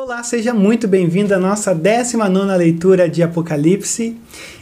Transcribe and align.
Olá, 0.00 0.22
seja 0.22 0.54
muito 0.54 0.86
bem-vindo 0.86 1.34
à 1.34 1.40
nossa 1.40 1.74
19 1.74 2.56
leitura 2.56 3.08
de 3.08 3.20
Apocalipse 3.20 4.16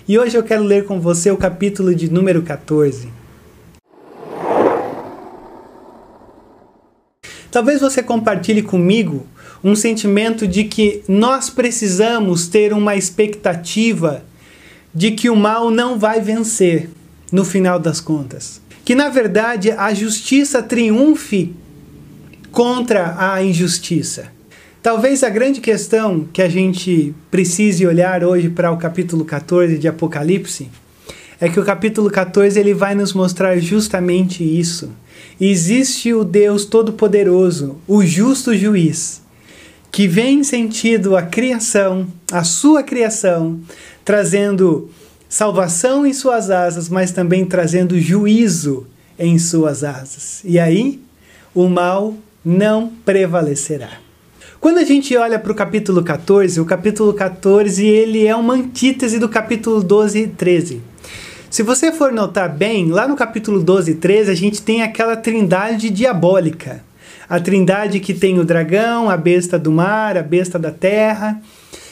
e 0.08 0.18
hoje 0.18 0.34
eu 0.34 0.42
quero 0.42 0.62
ler 0.62 0.86
com 0.86 0.98
você 0.98 1.30
o 1.30 1.36
capítulo 1.36 1.94
de 1.94 2.10
número 2.10 2.40
14. 2.40 3.10
Talvez 7.50 7.82
você 7.82 8.02
compartilhe 8.02 8.62
comigo 8.62 9.26
um 9.62 9.76
sentimento 9.76 10.48
de 10.48 10.64
que 10.64 11.02
nós 11.06 11.50
precisamos 11.50 12.48
ter 12.48 12.72
uma 12.72 12.96
expectativa 12.96 14.24
de 14.94 15.10
que 15.10 15.28
o 15.28 15.36
mal 15.36 15.70
não 15.70 15.98
vai 15.98 16.18
vencer 16.18 16.88
no 17.30 17.44
final 17.44 17.78
das 17.78 18.00
contas. 18.00 18.62
Que 18.86 18.94
na 18.94 19.10
verdade 19.10 19.70
a 19.70 19.92
justiça 19.92 20.62
triunfe 20.62 21.54
contra 22.50 23.14
a 23.18 23.42
injustiça. 23.42 24.34
Talvez 24.86 25.24
a 25.24 25.28
grande 25.28 25.60
questão 25.60 26.28
que 26.32 26.40
a 26.40 26.48
gente 26.48 27.12
precise 27.28 27.84
olhar 27.84 28.22
hoje 28.22 28.48
para 28.48 28.70
o 28.70 28.76
capítulo 28.76 29.24
14 29.24 29.78
de 29.78 29.88
Apocalipse 29.88 30.70
é 31.40 31.48
que 31.48 31.58
o 31.58 31.64
capítulo 31.64 32.08
14 32.08 32.56
ele 32.60 32.72
vai 32.72 32.94
nos 32.94 33.12
mostrar 33.12 33.58
justamente 33.58 34.44
isso. 34.44 34.92
Existe 35.40 36.14
o 36.14 36.22
Deus 36.22 36.64
Todo-Poderoso, 36.66 37.78
o 37.84 38.06
justo 38.06 38.56
juiz, 38.56 39.20
que 39.90 40.06
vem 40.06 40.44
sentido 40.44 41.16
a 41.16 41.22
criação, 41.22 42.06
a 42.30 42.44
sua 42.44 42.84
criação, 42.84 43.58
trazendo 44.04 44.88
salvação 45.28 46.06
em 46.06 46.12
suas 46.12 46.48
asas, 46.48 46.88
mas 46.88 47.10
também 47.10 47.44
trazendo 47.44 47.98
juízo 47.98 48.86
em 49.18 49.36
suas 49.36 49.82
asas. 49.82 50.42
E 50.44 50.60
aí, 50.60 51.00
o 51.52 51.68
mal 51.68 52.14
não 52.44 52.92
prevalecerá. 53.04 54.05
Quando 54.66 54.78
a 54.78 54.84
gente 54.84 55.16
olha 55.16 55.38
para 55.38 55.52
o 55.52 55.54
capítulo 55.54 56.02
14, 56.02 56.60
o 56.60 56.64
capítulo 56.64 57.14
14 57.14 57.86
ele 57.86 58.26
é 58.26 58.34
uma 58.34 58.54
antítese 58.54 59.16
do 59.16 59.28
capítulo 59.28 59.80
12 59.80 60.18
e 60.18 60.26
13. 60.26 60.82
Se 61.48 61.62
você 61.62 61.92
for 61.92 62.10
notar 62.10 62.52
bem, 62.52 62.90
lá 62.90 63.06
no 63.06 63.14
capítulo 63.14 63.62
12 63.62 63.92
e 63.92 63.94
13 63.94 64.28
a 64.32 64.34
gente 64.34 64.60
tem 64.60 64.82
aquela 64.82 65.14
trindade 65.16 65.88
diabólica. 65.88 66.82
A 67.28 67.38
trindade 67.38 68.00
que 68.00 68.12
tem 68.12 68.40
o 68.40 68.44
dragão, 68.44 69.08
a 69.08 69.16
besta 69.16 69.56
do 69.56 69.70
mar, 69.70 70.16
a 70.16 70.22
besta 70.24 70.58
da 70.58 70.72
terra 70.72 71.40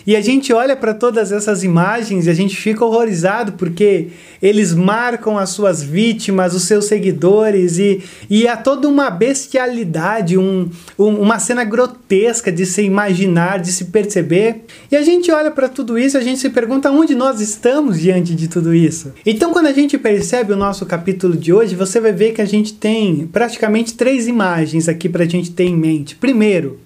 e 0.06 0.14
a 0.14 0.20
gente 0.20 0.52
olha 0.52 0.76
para 0.76 0.92
todas 0.92 1.32
essas 1.32 1.64
imagens 1.64 2.26
e 2.26 2.30
a 2.30 2.34
gente 2.34 2.56
fica 2.56 2.84
horrorizado 2.84 3.52
porque 3.52 4.08
eles 4.42 4.74
marcam 4.74 5.38
as 5.38 5.50
suas 5.50 5.82
vítimas, 5.82 6.54
os 6.54 6.64
seus 6.64 6.84
seguidores 6.84 7.78
e, 7.78 8.02
e 8.28 8.46
há 8.46 8.56
toda 8.56 8.86
uma 8.86 9.08
bestialidade, 9.08 10.36
um, 10.36 10.68
um, 10.98 11.20
uma 11.20 11.38
cena 11.38 11.64
grotesca 11.64 12.52
de 12.52 12.66
se 12.66 12.82
imaginar, 12.82 13.58
de 13.58 13.72
se 13.72 13.86
perceber. 13.86 14.64
E 14.90 14.96
a 14.96 15.02
gente 15.02 15.30
olha 15.30 15.50
para 15.50 15.68
tudo 15.68 15.98
isso 15.98 16.16
e 16.16 16.20
a 16.20 16.22
gente 16.22 16.40
se 16.40 16.50
pergunta 16.50 16.90
onde 16.90 17.14
nós 17.14 17.40
estamos 17.40 18.00
diante 18.00 18.34
de 18.34 18.48
tudo 18.48 18.74
isso. 18.74 19.12
Então, 19.24 19.52
quando 19.52 19.66
a 19.66 19.72
gente 19.72 19.96
percebe 19.96 20.52
o 20.52 20.56
nosso 20.56 20.84
capítulo 20.84 21.36
de 21.36 21.52
hoje, 21.52 21.74
você 21.74 21.98
vai 21.98 22.12
ver 22.12 22.32
que 22.32 22.42
a 22.42 22.46
gente 22.46 22.74
tem 22.74 23.26
praticamente 23.26 23.94
três 23.94 24.28
imagens 24.28 24.88
aqui 24.88 25.08
para 25.08 25.24
a 25.24 25.28
gente 25.28 25.52
ter 25.52 25.64
em 25.64 25.76
mente. 25.76 26.16
Primeiro, 26.16 26.83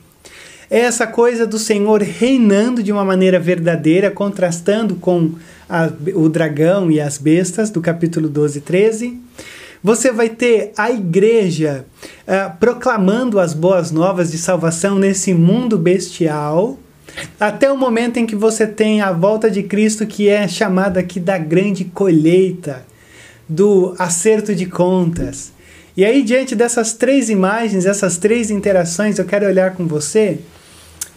é 0.71 0.81
essa 0.81 1.07
coisa 1.07 1.47
do 1.47 1.59
Senhor 1.59 2.03
reinando 2.03 2.83
de 2.83 2.93
uma 2.93 3.05
maneira 3.05 3.39
verdadeira, 3.39 4.11
contrastando 4.11 4.97
com 4.97 5.33
a, 5.69 5.91
o 6.15 6.29
dragão 6.29 6.91
e 6.91 7.01
as 7.01 7.17
bestas, 7.17 7.71
do 7.71 7.81
capítulo 7.81 8.29
12 8.29 8.59
e 8.59 8.61
13. 8.61 9.21
Você 9.83 10.13
vai 10.13 10.29
ter 10.29 10.73
a 10.77 10.91
igreja 10.91 11.87
uh, 12.27 12.57
proclamando 12.59 13.41
as 13.41 13.55
boas 13.55 13.91
novas 13.91 14.31
de 14.31 14.37
salvação 14.37 14.99
nesse 14.99 15.33
mundo 15.33 15.79
bestial, 15.79 16.79
até 17.41 17.71
o 17.73 17.77
momento 17.77 18.19
em 18.19 18.27
que 18.27 18.37
você 18.37 18.67
tem 18.67 19.01
a 19.01 19.13
volta 19.13 19.51
de 19.51 19.63
Cristo, 19.63 20.07
que 20.07 20.29
é 20.29 20.47
chamada 20.47 21.01
aqui 21.01 21.19
da 21.19 21.39
grande 21.39 21.85
colheita, 21.85 22.85
do 23.49 23.95
acerto 23.99 24.55
de 24.55 24.67
contas. 24.67 25.53
E 25.97 26.05
aí, 26.05 26.23
diante 26.23 26.55
dessas 26.55 26.93
três 26.93 27.31
imagens, 27.31 27.87
essas 27.87 28.19
três 28.19 28.51
interações, 28.51 29.19
eu 29.19 29.25
quero 29.25 29.47
olhar 29.47 29.75
com 29.75 29.87
você 29.87 30.39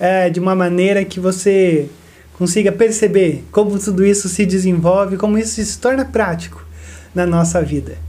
é, 0.01 0.31
de 0.31 0.39
uma 0.39 0.55
maneira 0.55 1.05
que 1.05 1.19
você 1.19 1.87
consiga 2.33 2.71
perceber 2.71 3.43
como 3.51 3.77
tudo 3.77 4.03
isso 4.03 4.27
se 4.27 4.47
desenvolve, 4.47 5.15
como 5.15 5.37
isso 5.37 5.63
se 5.63 5.77
torna 5.77 6.03
prático 6.03 6.65
na 7.13 7.23
nossa 7.23 7.61
vida. 7.61 7.99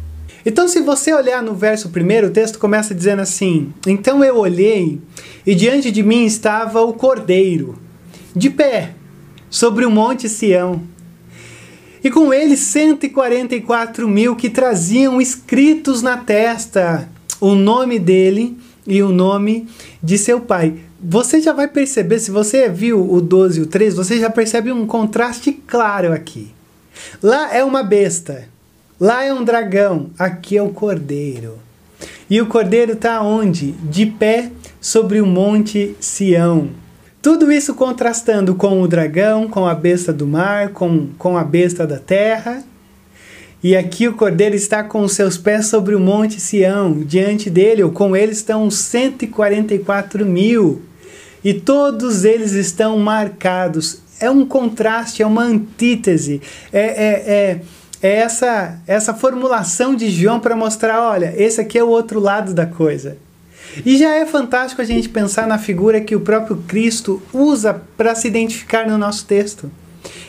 Então, 0.45 0.67
se 0.67 0.81
você 0.81 1.13
olhar 1.13 1.43
no 1.43 1.55
verso 1.55 1.91
primeiro, 1.91 2.29
o 2.29 2.31
texto 2.31 2.59
começa 2.59 2.95
dizendo 2.95 3.21
assim: 3.21 3.75
Então 3.87 4.25
eu 4.25 4.39
olhei, 4.39 4.99
e 5.47 5.55
diante 5.55 5.91
de 5.91 6.03
mim 6.03 6.25
estava 6.25 6.81
o 6.81 6.95
cordeiro, 6.95 7.79
de 8.35 8.49
pé, 8.49 8.95
sobre 9.51 9.85
o 9.85 9.91
monte 9.91 10.31
Sião. 10.31 10.83
E 12.03 12.11
com 12.11 12.33
ele 12.33 12.57
144 12.57 14.09
mil 14.09 14.35
que 14.35 14.49
traziam 14.49 15.21
escritos 15.21 16.01
na 16.01 16.17
testa 16.17 17.07
o 17.39 17.55
nome 17.55 17.99
dele 17.99 18.57
e 18.87 19.03
o 19.03 19.11
nome 19.11 19.69
de 20.03 20.17
seu 20.17 20.41
pai 20.41 20.75
você 21.03 21.41
já 21.41 21.53
vai 21.53 21.67
perceber, 21.67 22.21
se 22.21 22.31
você 22.31 22.69
viu 22.69 23.13
o 23.13 23.21
12 23.21 23.59
e 23.59 23.63
o 23.63 23.67
13, 23.67 23.97
você 23.97 24.21
já 24.21 24.31
percebe 24.31 24.71
um 24.71 24.87
contraste 24.87 25.53
claro 25.53 26.13
aqui. 26.13 26.55
Lá 27.21 27.53
é 27.53 27.65
uma 27.65 27.83
besta, 27.83 28.45
lá 29.01 29.25
é 29.25 29.35
um 29.35 29.43
dragão, 29.43 30.11
aqui 30.17 30.57
é 30.57 30.63
o 30.63 30.69
cordeiro. 30.69 31.59
E 32.31 32.41
o 32.41 32.47
cordeiro 32.47 32.93
está 32.93 33.21
onde? 33.21 33.73
De 33.73 34.07
pé 34.07 34.53
sobre 34.81 35.21
o 35.21 35.27
monte 35.27 35.97
Sião. 35.99 36.71
Tudo 37.21 37.51
isso 37.51 37.75
contrastando 37.75 38.55
com 38.55 38.81
o 38.81 38.89
dragão, 38.89 39.49
com 39.49 39.67
a 39.67 39.75
besta 39.75 40.13
do 40.13 40.27
mar, 40.27 40.69
com, 40.69 41.09
com 41.19 41.37
a 41.37 41.43
besta 41.43 41.85
da 41.85 41.99
terra. 41.99 42.63
E 43.63 43.77
aqui 43.77 44.09
o 44.09 44.15
cordeiro 44.15 44.55
está 44.55 44.83
com 44.83 45.03
os 45.03 45.13
seus 45.13 45.37
pés 45.37 45.67
sobre 45.67 45.95
o 45.95 46.01
monte 46.01 46.41
Sião. 46.41 47.01
Diante 47.01 47.51
dele, 47.51 47.83
ou 47.83 47.91
com 47.91 48.17
ele, 48.17 48.33
estão 48.33 48.71
144 48.71 50.25
mil 50.25 50.83
e 51.45 51.55
todos 51.55 52.25
eles 52.25 52.53
estão 52.53 52.99
marcados. 52.99 54.01
É 54.21 54.31
um 54.31 54.47
contraste, 54.47 55.23
é 55.23 55.27
uma 55.27 55.43
antítese, 55.43 56.41
é, 56.73 56.81
é, 56.81 57.09
é, 57.33 57.61
é 58.03 58.17
essa, 58.17 58.79
essa 58.87 59.13
formulação 59.15 59.95
de 59.95 60.11
João 60.11 60.39
para 60.39 60.55
mostrar: 60.55 61.01
olha, 61.01 61.35
esse 61.37 61.61
aqui 61.61 61.79
é 61.79 61.85
o 61.85 61.89
outro 61.89 62.21
lado 62.21 62.55
da 62.55 62.67
coisa. 62.67 63.17
E 63.87 63.97
já 63.97 64.15
é 64.15 64.27
fantástico 64.27 64.83
a 64.83 64.85
gente 64.85 65.09
pensar 65.09 65.47
na 65.47 65.59
figura 65.59 66.01
que 66.01 66.15
o 66.15 66.21
próprio 66.21 66.57
Cristo 66.69 67.23
usa 67.33 67.83
para 67.97 68.15
se 68.15 68.29
identificar 68.29 68.87
no 68.87 68.99
nosso 68.99 69.25
texto. 69.25 69.71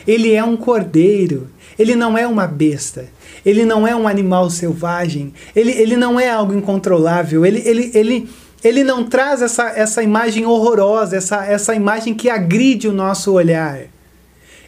Ele 0.06 0.32
é 0.32 0.42
um 0.42 0.56
cordeiro, 0.56 1.48
ele 1.78 1.94
não 1.94 2.16
é 2.16 2.26
uma 2.26 2.46
besta, 2.46 3.06
ele 3.44 3.64
não 3.64 3.86
é 3.86 3.94
um 3.94 4.08
animal 4.08 4.48
selvagem, 4.48 5.34
ele, 5.54 5.72
ele 5.72 5.96
não 5.96 6.18
é 6.18 6.30
algo 6.30 6.54
incontrolável, 6.54 7.44
ele, 7.44 7.62
ele, 7.66 7.90
ele, 7.94 8.28
ele 8.64 8.82
não 8.82 9.04
traz 9.04 9.42
essa, 9.42 9.68
essa 9.68 10.02
imagem 10.02 10.46
horrorosa, 10.46 11.16
essa, 11.16 11.44
essa 11.44 11.74
imagem 11.74 12.14
que 12.14 12.30
agride 12.30 12.88
o 12.88 12.92
nosso 12.92 13.32
olhar. 13.32 13.82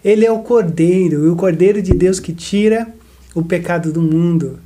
Ele 0.05 0.25
é 0.25 0.31
o 0.31 0.41
Cordeiro, 0.41 1.33
o 1.33 1.37
Cordeiro 1.37 1.81
de 1.81 1.93
Deus 1.93 2.21
que 2.21 2.33
tira 2.33 2.87
o 3.35 3.43
pecado 3.43 3.91
do 3.91 4.03
mundo. 4.03 4.61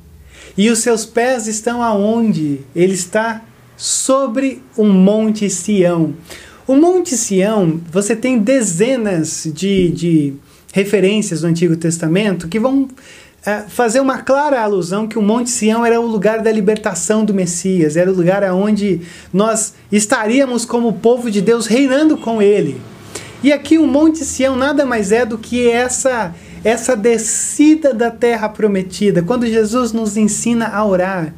E 0.57 0.69
os 0.69 0.79
seus 0.79 1.05
pés 1.05 1.47
estão 1.47 1.81
aonde? 1.81 2.59
Ele 2.75 2.93
está 2.93 3.41
sobre 3.77 4.61
um 4.77 4.91
monte 4.91 5.49
Sião. 5.49 6.13
O 6.67 6.75
Monte 6.75 7.17
Sião, 7.17 7.81
você 7.91 8.15
tem 8.15 8.37
dezenas 8.37 9.49
de, 9.53 9.89
de 9.89 10.33
referências 10.71 11.41
no 11.41 11.49
Antigo 11.49 11.75
Testamento 11.75 12.47
que 12.47 12.59
vão 12.59 12.87
fazer 13.69 13.99
uma 13.99 14.19
clara 14.19 14.61
alusão 14.61 15.07
que 15.07 15.17
o 15.17 15.21
Monte 15.21 15.49
Sião 15.49 15.85
era 15.85 15.99
o 15.99 16.05
lugar 16.05 16.41
da 16.41 16.51
libertação 16.51 17.25
do 17.25 17.33
Messias, 17.33 17.97
era 17.97 18.11
o 18.11 18.15
lugar 18.15 18.43
onde 18.53 19.01
nós 19.33 19.73
estaríamos 19.91 20.63
como 20.63 20.93
povo 20.93 21.31
de 21.31 21.41
Deus 21.41 21.65
reinando 21.65 22.17
com 22.17 22.41
ele. 22.41 22.79
E 23.43 23.51
aqui 23.51 23.79
o 23.79 23.87
Monte 23.87 24.23
Sião 24.23 24.55
nada 24.55 24.85
mais 24.85 25.11
é 25.11 25.25
do 25.25 25.37
que 25.37 25.67
essa 25.67 26.35
essa 26.63 26.95
descida 26.95 27.91
da 27.91 28.11
terra 28.11 28.47
prometida. 28.47 29.23
Quando 29.23 29.47
Jesus 29.47 29.91
nos 29.91 30.15
ensina 30.15 30.67
a 30.67 30.85
orar, 30.85 31.33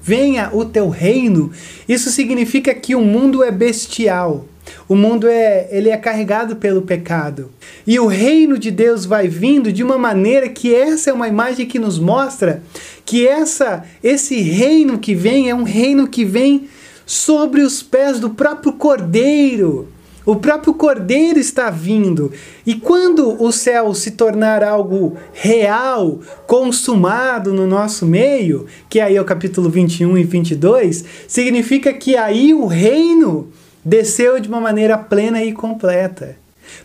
venha 0.00 0.48
o 0.50 0.64
teu 0.64 0.88
reino, 0.88 1.52
isso 1.86 2.10
significa 2.10 2.74
que 2.74 2.94
o 2.94 3.02
mundo 3.02 3.44
é 3.44 3.50
bestial. 3.50 4.46
O 4.88 4.94
mundo 4.94 5.26
é, 5.28 5.68
ele 5.70 5.88
é 5.88 5.96
carregado 5.96 6.56
pelo 6.56 6.82
pecado. 6.82 7.50
E 7.86 7.98
o 7.98 8.06
reino 8.06 8.58
de 8.58 8.70
Deus 8.70 9.04
vai 9.04 9.28
vindo 9.28 9.72
de 9.72 9.82
uma 9.82 9.98
maneira 9.98 10.48
que 10.48 10.74
essa 10.74 11.10
é 11.10 11.12
uma 11.12 11.28
imagem 11.28 11.66
que 11.66 11.78
nos 11.78 11.98
mostra 11.98 12.62
que 13.04 13.26
essa 13.26 13.84
esse 14.02 14.40
reino 14.40 14.98
que 14.98 15.14
vem 15.14 15.50
é 15.50 15.54
um 15.54 15.64
reino 15.64 16.08
que 16.08 16.24
vem 16.24 16.68
sobre 17.04 17.62
os 17.62 17.82
pés 17.82 18.20
do 18.20 18.30
próprio 18.30 18.72
Cordeiro. 18.72 19.88
O 20.24 20.36
próprio 20.36 20.72
Cordeiro 20.74 21.38
está 21.38 21.68
vindo. 21.68 22.32
E 22.64 22.76
quando 22.76 23.42
o 23.42 23.50
céu 23.50 23.92
se 23.92 24.12
tornar 24.12 24.62
algo 24.62 25.16
real, 25.32 26.20
consumado 26.46 27.52
no 27.52 27.66
nosso 27.66 28.06
meio, 28.06 28.66
que 28.88 29.00
aí 29.00 29.16
é 29.16 29.20
o 29.20 29.24
capítulo 29.24 29.68
21 29.68 30.16
e 30.16 30.22
22, 30.22 31.04
significa 31.26 31.92
que 31.92 32.16
aí 32.16 32.54
o 32.54 32.66
reino 32.66 33.48
desceu 33.84 34.38
de 34.38 34.48
uma 34.48 34.60
maneira 34.60 34.96
plena 34.96 35.42
e 35.42 35.52
completa. 35.52 36.36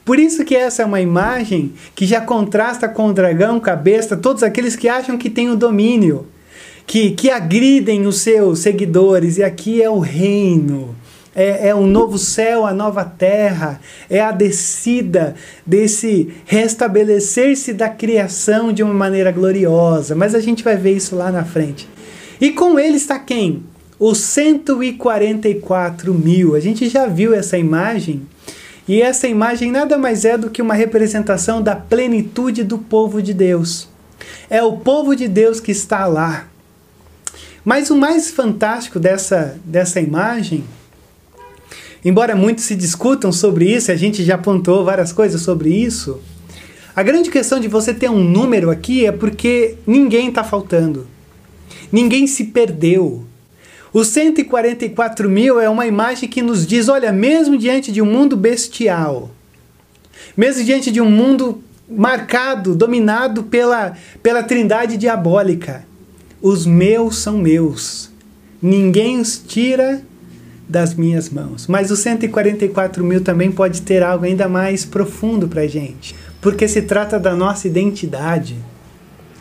Por 0.03 0.19
isso 0.19 0.43
que 0.43 0.55
essa 0.55 0.81
é 0.81 0.85
uma 0.85 1.01
imagem 1.01 1.73
que 1.95 2.05
já 2.05 2.21
contrasta 2.21 2.87
com 2.87 3.07
o 3.07 3.13
dragão, 3.13 3.59
cabeça, 3.59 4.17
todos 4.17 4.43
aqueles 4.43 4.75
que 4.75 4.89
acham 4.89 5.17
que 5.17 5.29
têm 5.29 5.49
o 5.49 5.55
domínio, 5.55 6.27
que, 6.85 7.11
que 7.11 7.29
agridem 7.29 8.05
os 8.07 8.19
seus 8.19 8.59
seguidores, 8.59 9.37
e 9.37 9.43
aqui 9.43 9.81
é 9.81 9.89
o 9.89 9.99
reino. 9.99 10.95
É, 11.35 11.67
é 11.67 11.75
o 11.75 11.85
novo 11.85 12.17
céu, 12.17 12.65
a 12.65 12.73
nova 12.73 13.05
terra, 13.05 13.79
é 14.09 14.19
a 14.19 14.31
descida 14.31 15.35
desse 15.63 16.33
restabelecer-se 16.45 17.73
da 17.73 17.89
criação 17.89 18.73
de 18.73 18.81
uma 18.81 18.93
maneira 18.93 19.31
gloriosa. 19.31 20.15
Mas 20.15 20.33
a 20.33 20.39
gente 20.39 20.63
vai 20.63 20.75
ver 20.75 20.93
isso 20.93 21.15
lá 21.15 21.31
na 21.31 21.45
frente. 21.45 21.87
E 22.41 22.49
com 22.51 22.79
ele 22.79 22.97
está 22.97 23.19
quem? 23.19 23.61
Os 23.99 24.19
144 24.19 26.13
mil. 26.13 26.55
A 26.55 26.59
gente 26.59 26.87
já 26.87 27.07
viu 27.07 27.33
essa 27.33 27.57
imagem 27.57 28.21
e 28.87 29.01
essa 29.01 29.27
imagem 29.27 29.71
nada 29.71 29.97
mais 29.97 30.23
é 30.23 30.37
do 30.37 30.49
que 30.49 30.61
uma 30.61 30.73
representação 30.73 31.61
da 31.61 31.75
plenitude 31.75 32.63
do 32.63 32.77
povo 32.77 33.21
de 33.21 33.33
Deus. 33.33 33.89
É 34.49 34.63
o 34.63 34.77
povo 34.77 35.15
de 35.15 35.27
Deus 35.27 35.59
que 35.59 35.71
está 35.71 36.05
lá. 36.05 36.47
Mas 37.65 37.89
o 37.89 37.97
mais 37.97 38.31
fantástico 38.31 38.97
dessa, 38.99 39.59
dessa 39.65 39.99
imagem, 39.99 40.63
embora 42.05 42.35
muitos 42.35 42.63
se 42.63 42.75
discutam 42.75 43.31
sobre 43.31 43.65
isso, 43.65 43.91
a 43.91 43.95
gente 43.95 44.23
já 44.23 44.35
apontou 44.35 44.85
várias 44.85 45.11
coisas 45.11 45.41
sobre 45.41 45.69
isso, 45.69 46.21
a 46.97 47.03
grande 47.03 47.29
questão 47.29 47.59
de 47.59 47.67
você 47.67 47.93
ter 47.93 48.09
um 48.09 48.23
número 48.23 48.71
aqui 48.71 49.05
é 49.05 49.11
porque 49.11 49.75
ninguém 49.85 50.29
está 50.29 50.43
faltando. 50.43 51.05
Ninguém 51.91 52.25
se 52.25 52.45
perdeu. 52.45 53.23
Os 53.93 54.07
144 54.07 55.29
mil 55.29 55.59
é 55.59 55.69
uma 55.69 55.85
imagem 55.85 56.27
que 56.27 56.41
nos 56.41 56.65
diz: 56.65 56.89
olha, 56.89 57.11
mesmo 57.11 57.57
diante 57.57 57.91
de 57.91 58.01
um 58.01 58.05
mundo 58.05 58.35
bestial, 58.35 59.31
mesmo 60.35 60.63
diante 60.63 60.91
de 60.91 61.01
um 61.01 61.09
mundo 61.09 61.63
marcado, 61.89 62.75
dominado 62.75 63.43
pela, 63.43 63.95
pela 64.21 64.43
trindade 64.43 64.97
diabólica, 64.97 65.85
os 66.41 66.65
meus 66.65 67.17
são 67.17 67.37
meus. 67.37 68.11
Ninguém 68.61 69.19
os 69.19 69.37
tira 69.37 70.01
das 70.67 70.93
minhas 70.93 71.29
mãos. 71.29 71.67
Mas 71.67 71.91
os 71.91 71.99
144 71.99 73.03
mil 73.03 73.21
também 73.21 73.51
pode 73.51 73.81
ter 73.83 74.03
algo 74.03 74.25
ainda 74.25 74.49
mais 74.49 74.83
profundo 74.83 75.47
para 75.47 75.61
a 75.61 75.67
gente, 75.67 76.13
porque 76.41 76.67
se 76.67 76.81
trata 76.81 77.19
da 77.19 77.35
nossa 77.35 77.67
identidade, 77.67 78.57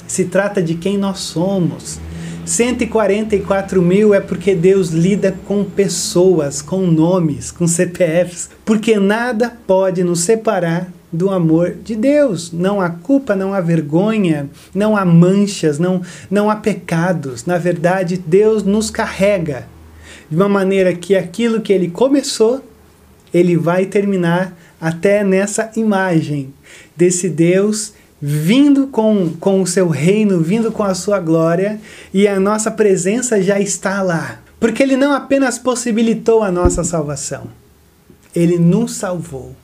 se 0.07 0.27
trata 0.27 0.63
de 0.63 0.75
quem 0.75 0.97
nós 0.97 1.19
somos 1.19 1.99
144 2.47 3.83
mil 3.83 4.15
é 4.15 4.21
porque 4.21 4.55
Deus 4.55 4.91
lida 4.91 5.37
com 5.47 5.65
pessoas, 5.65 6.63
com 6.63 6.87
nomes, 6.87 7.51
com 7.51 7.67
CPFs, 7.67 8.49
porque 8.65 9.01
nada 9.01 9.53
pode 9.67 10.05
nos 10.05 10.21
separar 10.21 10.89
do 11.13 11.29
amor 11.29 11.75
de 11.83 11.97
Deus. 11.97 12.53
Não 12.53 12.81
há 12.81 12.89
culpa, 12.89 13.35
não 13.35 13.53
há 13.53 13.61
vergonha, 13.61 14.49
não 14.73 14.97
há 14.97 15.05
manchas, 15.05 15.81
não, 15.81 16.01
não 16.31 16.49
há 16.49 16.55
pecados. 16.55 17.45
Na 17.47 17.59
verdade, 17.59 18.17
Deus 18.17 18.63
nos 18.63 18.91
carrega 18.91 19.67
de 20.31 20.37
uma 20.37 20.49
maneira 20.49 20.95
que 20.95 21.17
aquilo 21.17 21.61
que 21.61 21.73
ele 21.73 21.91
começou, 21.91 22.65
ele 23.35 23.57
vai 23.57 23.87
terminar 23.87 24.57
até 24.81 25.25
nessa 25.25 25.73
imagem 25.75 26.55
desse 26.97 27.29
Deus 27.29 27.93
vindo 28.21 28.87
com, 28.87 29.33
com 29.39 29.61
o 29.61 29.67
seu 29.67 29.89
reino, 29.89 30.41
vindo 30.41 30.73
com 30.73 30.83
a 30.83 30.95
sua 30.95 31.21
glória, 31.21 31.81
e 32.13 32.27
a 32.27 32.41
nossa 32.41 32.71
presença 32.71 33.43
já 33.43 33.61
está 33.61 34.03
lá. 34.03 34.41
Porque 34.59 34.83
ele 34.83 34.97
não 34.97 35.13
apenas 35.13 35.59
possibilitou 35.59 36.43
a 36.43 36.51
nossa 36.51 36.83
salvação, 36.83 37.49
ele 38.35 38.59
nos 38.59 38.97
salvou. 38.97 39.55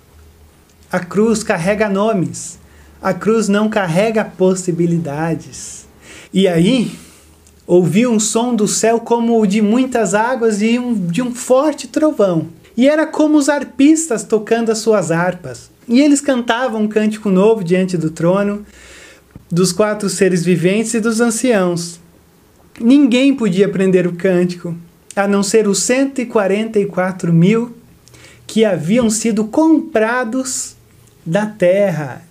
A 0.91 1.01
cruz 1.01 1.43
carrega 1.43 1.89
nomes, 1.89 2.59
a 3.01 3.15
cruz 3.15 3.49
não 3.49 3.71
carrega 3.71 4.25
possibilidades. 4.25 5.87
E 6.33 6.47
aí, 6.47 6.93
ouvi 7.67 8.07
um 8.07 8.21
som 8.21 8.55
do 8.55 8.69
céu 8.69 9.01
como 9.01 9.41
o 9.41 9.47
de 9.47 9.63
muitas 9.63 10.15
águas 10.15 10.61
e 10.61 10.79
um, 10.79 10.95
de 10.95 11.23
um 11.23 11.35
forte 11.35 11.89
trovão. 11.89 12.49
E 12.77 12.89
era 12.89 13.07
como 13.07 13.39
os 13.39 13.49
arpistas 13.49 14.23
tocando 14.23 14.71
as 14.71 14.79
suas 14.79 15.11
harpas. 15.11 15.72
E 15.93 16.01
eles 16.01 16.23
cantavam 16.23 16.81
um 16.81 16.89
cântico 16.89 17.29
novo 17.29 17.63
diante 17.63 17.99
do 17.99 18.09
trono, 18.11 18.65
dos 19.51 19.75
quatro 19.75 20.09
seres 20.09 20.43
viventes 20.43 20.95
e 20.95 21.01
dos 21.01 21.21
anciãos. 21.21 22.01
Ninguém 22.81 23.37
podia 23.37 23.67
aprender 23.67 24.07
o 24.07 24.15
cântico, 24.15 24.75
a 25.15 25.29
não 25.29 25.43
ser 25.43 25.69
os 25.69 25.83
144 25.83 27.31
mil 27.31 27.77
que 28.47 28.65
haviam 28.65 29.11
sido 29.11 29.45
comprados 29.45 30.77
da 31.27 31.45
terra 31.45 32.23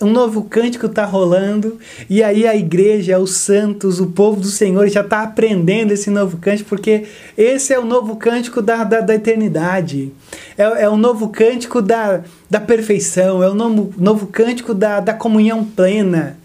um 0.00 0.10
novo 0.10 0.44
cântico 0.44 0.86
está 0.86 1.04
rolando, 1.04 1.78
e 2.08 2.22
aí 2.22 2.46
a 2.46 2.54
igreja, 2.54 3.18
os 3.18 3.32
santos, 3.32 3.98
o 3.98 4.06
povo 4.06 4.40
do 4.40 4.46
Senhor 4.46 4.88
já 4.88 5.00
está 5.00 5.22
aprendendo 5.22 5.92
esse 5.92 6.08
novo 6.08 6.36
cântico, 6.36 6.68
porque 6.68 7.04
esse 7.36 7.72
é 7.72 7.78
o 7.78 7.84
novo 7.84 8.16
cântico 8.16 8.62
da, 8.62 8.84
da, 8.84 9.00
da 9.00 9.14
eternidade, 9.14 10.12
é, 10.56 10.84
é 10.84 10.88
o 10.88 10.96
novo 10.96 11.28
cântico 11.30 11.82
da, 11.82 12.20
da 12.48 12.60
perfeição, 12.60 13.42
é 13.42 13.50
o 13.50 13.54
novo, 13.54 13.92
novo 13.98 14.26
cântico 14.28 14.72
da, 14.72 15.00
da 15.00 15.14
comunhão 15.14 15.64
plena. 15.64 16.38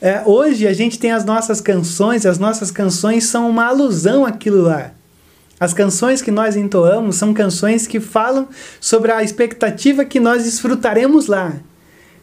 É, 0.00 0.22
hoje 0.24 0.66
a 0.66 0.72
gente 0.72 0.98
tem 0.98 1.12
as 1.12 1.24
nossas 1.24 1.60
canções, 1.60 2.26
as 2.26 2.38
nossas 2.38 2.70
canções 2.70 3.24
são 3.24 3.48
uma 3.48 3.66
alusão 3.66 4.24
àquilo 4.24 4.62
lá. 4.62 4.92
As 5.58 5.72
canções 5.72 6.20
que 6.20 6.30
nós 6.32 6.56
entoamos 6.56 7.16
são 7.16 7.32
canções 7.32 7.86
que 7.86 8.00
falam 8.00 8.48
sobre 8.80 9.12
a 9.12 9.22
expectativa 9.22 10.04
que 10.04 10.18
nós 10.18 10.42
desfrutaremos 10.42 11.28
lá. 11.28 11.52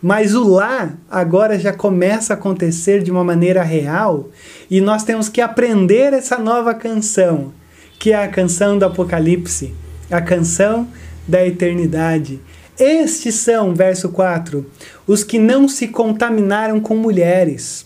Mas 0.01 0.33
o 0.33 0.47
lá 0.47 0.93
agora 1.09 1.59
já 1.59 1.73
começa 1.73 2.33
a 2.33 2.37
acontecer 2.37 3.03
de 3.03 3.11
uma 3.11 3.23
maneira 3.23 3.63
real 3.63 4.29
e 4.69 4.79
nós 4.79 5.03
temos 5.03 5.27
que 5.27 5.41
aprender 5.41 6.13
essa 6.13 6.37
nova 6.37 6.73
canção, 6.73 7.51
que 7.99 8.13
é 8.13 8.23
a 8.23 8.27
canção 8.29 8.77
do 8.77 8.85
Apocalipse, 8.85 9.73
a 10.09 10.21
canção 10.21 10.87
da 11.27 11.45
eternidade. 11.45 12.39
Estes 12.79 13.35
são, 13.35 13.75
verso 13.75 14.07
4, 14.07 14.65
os 15.05 15.21
que 15.25 15.37
não 15.37 15.67
se 15.67 15.89
contaminaram 15.89 16.79
com 16.79 16.95
mulheres, 16.95 17.85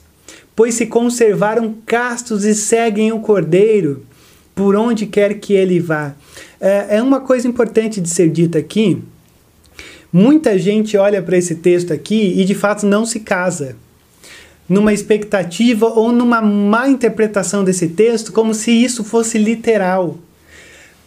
pois 0.56 0.76
se 0.76 0.86
conservaram 0.86 1.74
castos 1.84 2.46
e 2.46 2.54
seguem 2.54 3.12
o 3.12 3.20
Cordeiro 3.20 4.06
por 4.54 4.76
onde 4.76 5.08
quer 5.08 5.40
que 5.40 5.54
ele 5.54 5.80
vá. 5.80 6.14
É, 6.62 6.98
é 6.98 7.02
uma 7.02 7.22
coisa 7.22 7.48
importante 7.48 8.00
de 8.00 8.08
ser 8.08 8.30
dita 8.30 8.60
aqui 8.60 9.04
Muita 10.14 10.60
gente 10.60 10.96
olha 10.96 11.24
para 11.24 11.36
esse 11.36 11.56
texto 11.56 11.92
aqui 11.92 12.40
e 12.40 12.46
de 12.46 12.54
fato 12.54 12.86
não 12.86 13.04
se 13.04 13.20
casa, 13.20 13.76
numa 14.70 14.94
expectativa 14.94 15.88
ou 15.88 16.12
numa 16.12 16.40
má 16.40 16.88
interpretação 16.88 17.64
desse 17.64 17.88
texto, 17.88 18.32
como 18.32 18.54
se 18.54 18.70
isso 18.72 19.04
fosse 19.04 19.40
literal. 19.40 20.20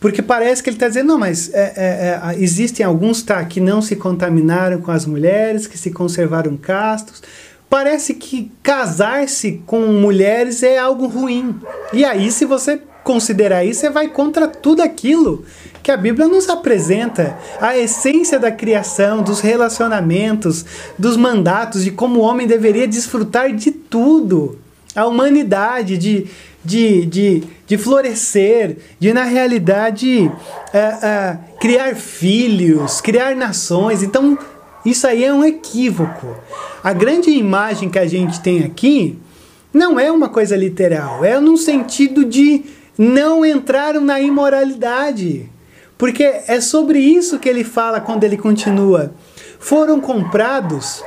Porque 0.00 0.20
parece 0.20 0.60
que 0.60 0.68
ele 0.68 0.76
está 0.76 0.88
dizendo, 0.88 1.06
não, 1.06 1.18
mas 1.18 1.54
é, 1.54 1.72
é, 1.76 2.34
é, 2.34 2.42
existem 2.42 2.84
alguns 2.84 3.22
tá, 3.22 3.44
que 3.44 3.60
não 3.60 3.80
se 3.80 3.94
contaminaram 3.94 4.80
com 4.80 4.90
as 4.90 5.06
mulheres, 5.06 5.68
que 5.68 5.78
se 5.78 5.90
conservaram 5.90 6.56
castos. 6.56 7.22
Parece 7.70 8.14
que 8.14 8.50
casar-se 8.60 9.62
com 9.66 9.86
mulheres 9.86 10.62
é 10.62 10.78
algo 10.78 11.06
ruim. 11.06 11.54
E 11.92 12.04
aí, 12.04 12.30
se 12.30 12.44
você 12.44 12.80
considerar 13.06 13.64
isso, 13.64 13.80
você 13.80 13.88
vai 13.88 14.08
contra 14.08 14.48
tudo 14.48 14.82
aquilo 14.82 15.44
que 15.80 15.92
a 15.92 15.96
Bíblia 15.96 16.26
nos 16.26 16.48
apresenta 16.48 17.38
a 17.60 17.78
essência 17.78 18.36
da 18.36 18.50
criação, 18.50 19.22
dos 19.22 19.38
relacionamentos, 19.38 20.66
dos 20.98 21.16
mandatos, 21.16 21.84
de 21.84 21.92
como 21.92 22.18
o 22.18 22.22
homem 22.22 22.48
deveria 22.48 22.88
desfrutar 22.88 23.52
de 23.52 23.70
tudo. 23.70 24.58
A 24.96 25.06
humanidade, 25.06 25.96
de, 25.96 26.26
de, 26.64 27.06
de, 27.06 27.44
de 27.64 27.78
florescer, 27.78 28.78
de, 28.98 29.12
na 29.12 29.22
realidade, 29.22 30.22
uh, 30.22 30.30
uh, 30.32 31.38
criar 31.60 31.94
filhos, 31.94 33.00
criar 33.00 33.36
nações. 33.36 34.02
Então, 34.02 34.36
isso 34.84 35.06
aí 35.06 35.22
é 35.22 35.32
um 35.32 35.44
equívoco. 35.44 36.34
A 36.82 36.92
grande 36.92 37.30
imagem 37.30 37.88
que 37.88 37.98
a 38.00 38.06
gente 38.06 38.40
tem 38.40 38.64
aqui 38.64 39.16
não 39.72 40.00
é 40.00 40.10
uma 40.10 40.28
coisa 40.28 40.56
literal, 40.56 41.24
é 41.24 41.38
no 41.38 41.56
sentido 41.56 42.24
de 42.24 42.64
não 42.98 43.44
entraram 43.44 44.00
na 44.00 44.20
imoralidade. 44.20 45.50
Porque 45.98 46.22
é 46.22 46.60
sobre 46.60 46.98
isso 46.98 47.38
que 47.38 47.48
ele 47.48 47.64
fala 47.64 48.00
quando 48.00 48.24
ele 48.24 48.36
continua. 48.36 49.14
Foram 49.58 50.00
comprados 50.00 51.02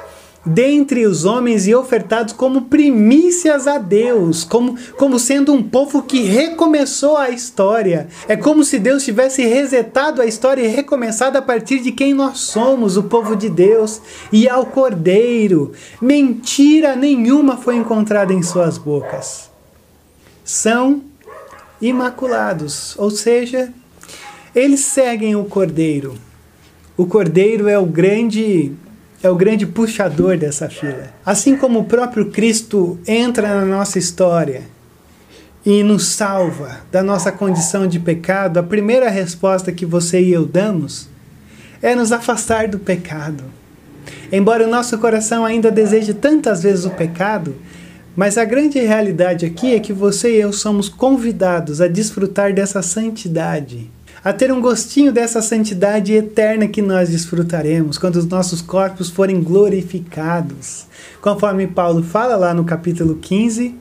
dentre 0.46 1.06
os 1.06 1.26
homens 1.26 1.68
e 1.68 1.76
ofertados 1.76 2.34
como 2.34 2.64
primícias 2.64 3.68
a 3.68 3.78
Deus, 3.78 4.44
como, 4.44 4.76
como 4.98 5.20
sendo 5.20 5.54
um 5.54 5.62
povo 5.62 6.02
que 6.04 6.22
recomeçou 6.22 7.18
a 7.18 7.30
história. 7.30 8.08
É 8.28 8.36
como 8.36 8.64
se 8.64 8.80
Deus 8.80 9.04
tivesse 9.04 9.44
resetado 9.46 10.22
a 10.22 10.26
história 10.26 10.64
e 10.64 10.68
recomeçado 10.68 11.38
a 11.38 11.42
partir 11.42 11.80
de 11.80 11.92
quem 11.92 12.14
nós 12.14 12.40
somos, 12.40 12.98
o 12.98 13.04
povo 13.04 13.36
de 13.36 13.50
Deus, 13.50 14.02
e 14.32 14.48
ao 14.50 14.66
Cordeiro. 14.66 15.74
Mentira 16.02 16.96
nenhuma 16.96 17.58
foi 17.58 17.76
encontrada 17.76 18.34
em 18.34 18.42
suas 18.42 18.78
bocas. 18.78 19.50
São 20.44 21.09
imaculados, 21.82 22.96
ou 22.98 23.10
seja, 23.10 23.72
Eles 24.54 24.82
seguem 24.82 25.36
o 25.36 25.46
cordeiro. 25.46 26.16
O 26.98 27.06
cordeiro 27.06 27.68
é 27.68 27.78
o 27.78 27.86
grande 27.86 28.74
é 29.22 29.30
o 29.30 29.36
grande 29.36 29.66
puxador 29.66 30.38
dessa 30.38 30.70
fila. 30.70 31.14
Assim 31.26 31.56
como 31.56 31.80
o 31.80 31.86
próprio 31.86 32.32
Cristo 32.32 32.98
entra 33.06 33.48
na 33.60 33.66
nossa 33.66 34.00
história 34.00 34.64
e 35.66 35.84
nos 35.84 36.08
salva 36.08 36.80
da 36.90 37.04
nossa 37.04 37.32
condição 37.32 37.86
de 37.86 38.00
pecado, 38.00 38.58
a 38.58 38.64
primeira 38.64 39.10
resposta 39.10 39.74
que 39.74 39.86
você 39.86 40.22
e 40.22 40.32
eu 40.32 40.46
damos 40.46 41.10
é 41.82 41.94
nos 41.96 42.12
afastar 42.14 42.70
do 42.70 42.80
pecado. 42.80 43.44
Embora 44.32 44.66
o 44.66 44.70
nosso 44.70 44.98
coração 44.98 45.46
ainda 45.46 45.70
deseje 45.70 46.14
tantas 46.14 46.64
vezes 46.64 46.86
o 46.86 46.90
pecado, 46.92 47.56
mas 48.20 48.38
a 48.38 48.44
grande 48.44 48.78
realidade 48.80 49.46
aqui 49.46 49.74
é 49.74 49.80
que 49.80 49.94
você 49.94 50.36
e 50.36 50.42
eu 50.42 50.52
somos 50.52 50.90
convidados 50.90 51.80
a 51.80 51.88
desfrutar 51.88 52.54
dessa 52.54 52.82
santidade 52.82 53.90
a 54.22 54.34
ter 54.34 54.52
um 54.52 54.60
gostinho 54.60 55.14
dessa 55.14 55.42
santidade 55.42 56.12
eterna 56.12 56.68
que 56.68 56.82
nós 56.82 57.08
desfrutaremos 57.08 57.98
quando 57.98 58.18
os 58.18 58.26
nossos 58.26 58.62
corpos 58.62 59.10
forem 59.10 59.42
glorificados, 59.42 60.86
conforme 61.22 61.66
Paulo 61.68 62.04
fala 62.04 62.36
lá 62.36 62.54
no 62.54 62.66
capítulo 62.66 63.16
15 63.16 63.74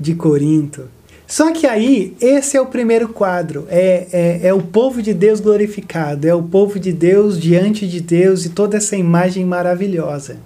de 0.00 0.14
Corinto. 0.14 0.88
Só 1.26 1.52
que 1.52 1.66
aí, 1.66 2.16
esse 2.18 2.56
é 2.56 2.60
o 2.62 2.66
primeiro 2.68 3.10
quadro: 3.10 3.66
é, 3.68 4.06
é, 4.10 4.40
é, 4.44 4.54
o 4.54 4.62
povo 4.62 5.02
de 5.02 5.12
Deus 5.12 5.38
glorificado, 5.38 6.26
é 6.26 6.34
o 6.34 6.42
povo 6.42 6.80
de 6.80 6.94
Deus 6.94 7.38
diante 7.38 7.86
de 7.86 8.00
Deus 8.00 8.46
e 8.46 8.48
toda 8.48 8.78
essa 8.78 8.96
imagem 8.96 9.44
maravilhosa. 9.44 10.38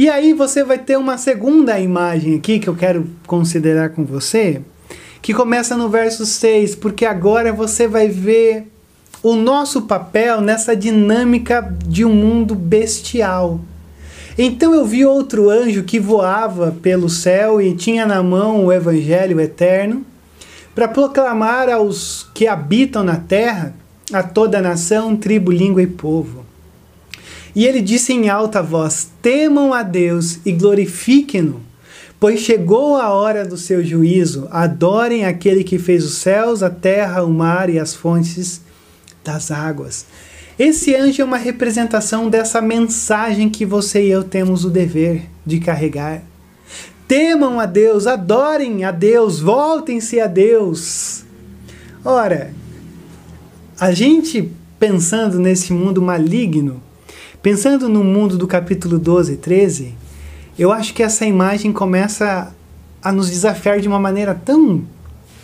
E 0.00 0.08
aí 0.08 0.32
você 0.32 0.64
vai 0.64 0.78
ter 0.78 0.96
uma 0.96 1.18
segunda 1.18 1.78
imagem 1.78 2.34
aqui 2.34 2.58
que 2.58 2.66
eu 2.66 2.74
quero 2.74 3.06
considerar 3.26 3.90
com 3.90 4.02
você, 4.02 4.62
que 5.20 5.34
começa 5.34 5.76
no 5.76 5.90
verso 5.90 6.24
6, 6.24 6.74
porque 6.76 7.04
agora 7.04 7.52
você 7.52 7.86
vai 7.86 8.08
ver 8.08 8.66
o 9.22 9.36
nosso 9.36 9.82
papel 9.82 10.40
nessa 10.40 10.74
dinâmica 10.74 11.76
de 11.86 12.02
um 12.02 12.14
mundo 12.14 12.54
bestial. 12.54 13.60
Então 14.38 14.74
eu 14.74 14.86
vi 14.86 15.04
outro 15.04 15.50
anjo 15.50 15.82
que 15.82 16.00
voava 16.00 16.74
pelo 16.80 17.10
céu 17.10 17.60
e 17.60 17.76
tinha 17.76 18.06
na 18.06 18.22
mão 18.22 18.64
o 18.64 18.72
evangelho 18.72 19.38
eterno 19.38 20.02
para 20.74 20.88
proclamar 20.88 21.68
aos 21.68 22.26
que 22.32 22.46
habitam 22.46 23.04
na 23.04 23.16
terra, 23.16 23.74
a 24.10 24.22
toda 24.22 24.62
nação, 24.62 25.14
tribo, 25.14 25.52
língua 25.52 25.82
e 25.82 25.86
povo. 25.86 26.48
E 27.54 27.66
ele 27.66 27.80
disse 27.80 28.12
em 28.12 28.28
alta 28.28 28.62
voz: 28.62 29.10
Temam 29.20 29.72
a 29.72 29.82
Deus 29.82 30.38
e 30.44 30.52
glorifiquem-no 30.52 31.70
Pois 32.20 32.40
chegou 32.40 32.96
a 32.96 33.08
hora 33.08 33.46
do 33.46 33.56
seu 33.56 33.82
juízo. 33.82 34.46
Adorem 34.50 35.24
aquele 35.24 35.64
que 35.64 35.78
fez 35.78 36.04
os 36.04 36.16
céus, 36.16 36.62
a 36.62 36.68
terra, 36.68 37.24
o 37.24 37.32
mar 37.32 37.70
e 37.70 37.78
as 37.78 37.94
fontes 37.94 38.60
das 39.24 39.50
águas. 39.50 40.04
Esse 40.58 40.94
anjo 40.94 41.22
é 41.22 41.24
uma 41.24 41.38
representação 41.38 42.28
dessa 42.28 42.60
mensagem 42.60 43.48
que 43.48 43.64
você 43.64 44.04
e 44.04 44.10
eu 44.10 44.22
temos 44.22 44.66
o 44.66 44.70
dever 44.70 45.22
de 45.46 45.60
carregar. 45.60 46.20
Temam 47.08 47.58
a 47.58 47.64
Deus, 47.64 48.06
adorem 48.06 48.84
a 48.84 48.90
Deus, 48.90 49.40
voltem-se 49.40 50.20
a 50.20 50.26
Deus. 50.26 51.24
Ora, 52.04 52.52
a 53.80 53.92
gente 53.92 54.52
pensando 54.78 55.38
nesse 55.38 55.72
mundo 55.72 56.02
maligno, 56.02 56.82
pensando 57.42 57.88
no 57.88 58.04
mundo 58.04 58.36
do 58.36 58.46
capítulo 58.46 58.98
12 58.98 59.32
e 59.32 59.36
13, 59.36 59.94
eu 60.58 60.72
acho 60.72 60.92
que 60.92 61.02
essa 61.02 61.24
imagem 61.24 61.72
começa 61.72 62.54
a 63.02 63.12
nos 63.12 63.30
desafiar 63.30 63.80
de 63.80 63.88
uma 63.88 63.98
maneira 63.98 64.34
tão 64.34 64.84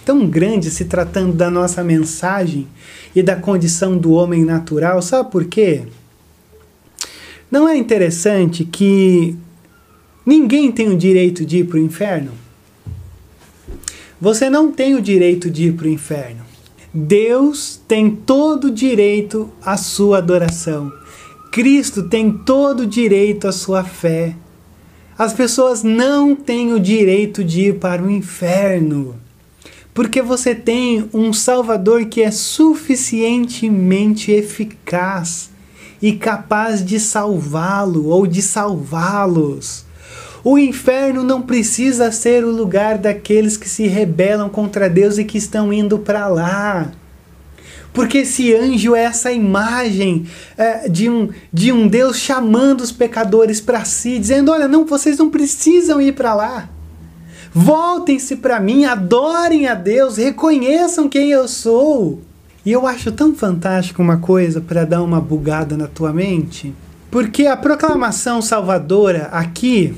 tão 0.04 0.24
grande 0.24 0.70
se 0.70 0.84
tratando 0.84 1.32
da 1.32 1.50
nossa 1.50 1.82
mensagem 1.82 2.68
e 3.12 3.24
da 3.24 3.34
condição 3.34 3.98
do 3.98 4.12
homem 4.12 4.44
natural. 4.44 5.02
Sabe 5.02 5.32
por 5.32 5.46
quê? 5.46 5.82
Não 7.50 7.68
é 7.68 7.76
interessante 7.76 8.64
que 8.64 9.36
ninguém 10.24 10.70
tem 10.70 10.88
o 10.88 10.96
direito 10.96 11.44
de 11.44 11.58
ir 11.58 11.64
para 11.64 11.78
o 11.78 11.82
inferno? 11.82 12.30
Você 14.20 14.48
não 14.48 14.70
tem 14.70 14.94
o 14.94 15.02
direito 15.02 15.50
de 15.50 15.68
ir 15.68 15.72
para 15.72 15.86
o 15.88 15.90
inferno. 15.90 16.44
Deus 16.94 17.80
tem 17.88 18.08
todo 18.08 18.68
o 18.68 18.70
direito 18.70 19.50
à 19.60 19.76
sua 19.76 20.18
adoração. 20.18 20.92
Cristo 21.56 22.02
tem 22.02 22.30
todo 22.30 22.80
o 22.80 22.86
direito 22.86 23.48
à 23.48 23.52
sua 23.52 23.82
fé. 23.82 24.34
As 25.16 25.32
pessoas 25.32 25.82
não 25.82 26.36
têm 26.36 26.74
o 26.74 26.78
direito 26.78 27.42
de 27.42 27.68
ir 27.68 27.78
para 27.78 28.02
o 28.02 28.10
inferno, 28.10 29.16
porque 29.94 30.20
você 30.20 30.54
tem 30.54 31.08
um 31.14 31.32
Salvador 31.32 32.04
que 32.04 32.20
é 32.20 32.30
suficientemente 32.30 34.30
eficaz 34.30 35.48
e 36.02 36.12
capaz 36.12 36.84
de 36.84 37.00
salvá-lo 37.00 38.08
ou 38.08 38.26
de 38.26 38.42
salvá-los. 38.42 39.86
O 40.44 40.58
inferno 40.58 41.24
não 41.24 41.40
precisa 41.40 42.12
ser 42.12 42.44
o 42.44 42.50
lugar 42.50 42.98
daqueles 42.98 43.56
que 43.56 43.66
se 43.66 43.86
rebelam 43.86 44.50
contra 44.50 44.90
Deus 44.90 45.16
e 45.16 45.24
que 45.24 45.38
estão 45.38 45.72
indo 45.72 46.00
para 46.00 46.28
lá. 46.28 46.92
Porque 47.96 48.18
esse 48.18 48.54
anjo 48.54 48.94
é 48.94 49.04
essa 49.04 49.32
imagem 49.32 50.26
é, 50.54 50.86
de, 50.86 51.08
um, 51.08 51.30
de 51.50 51.72
um 51.72 51.88
Deus 51.88 52.18
chamando 52.18 52.82
os 52.82 52.92
pecadores 52.92 53.58
para 53.58 53.86
si, 53.86 54.18
dizendo: 54.18 54.52
Olha, 54.52 54.68
não, 54.68 54.84
vocês 54.84 55.16
não 55.16 55.30
precisam 55.30 55.98
ir 55.98 56.12
para 56.12 56.34
lá. 56.34 56.68
Voltem-se 57.54 58.36
para 58.36 58.60
mim, 58.60 58.84
adorem 58.84 59.66
a 59.66 59.72
Deus, 59.72 60.18
reconheçam 60.18 61.08
quem 61.08 61.30
eu 61.30 61.48
sou. 61.48 62.20
E 62.66 62.70
eu 62.70 62.86
acho 62.86 63.10
tão 63.12 63.34
fantástico 63.34 64.02
uma 64.02 64.18
coisa 64.18 64.60
para 64.60 64.84
dar 64.84 65.02
uma 65.02 65.18
bugada 65.18 65.74
na 65.74 65.86
tua 65.86 66.12
mente, 66.12 66.74
porque 67.10 67.46
a 67.46 67.56
proclamação 67.56 68.42
salvadora 68.42 69.30
aqui 69.32 69.94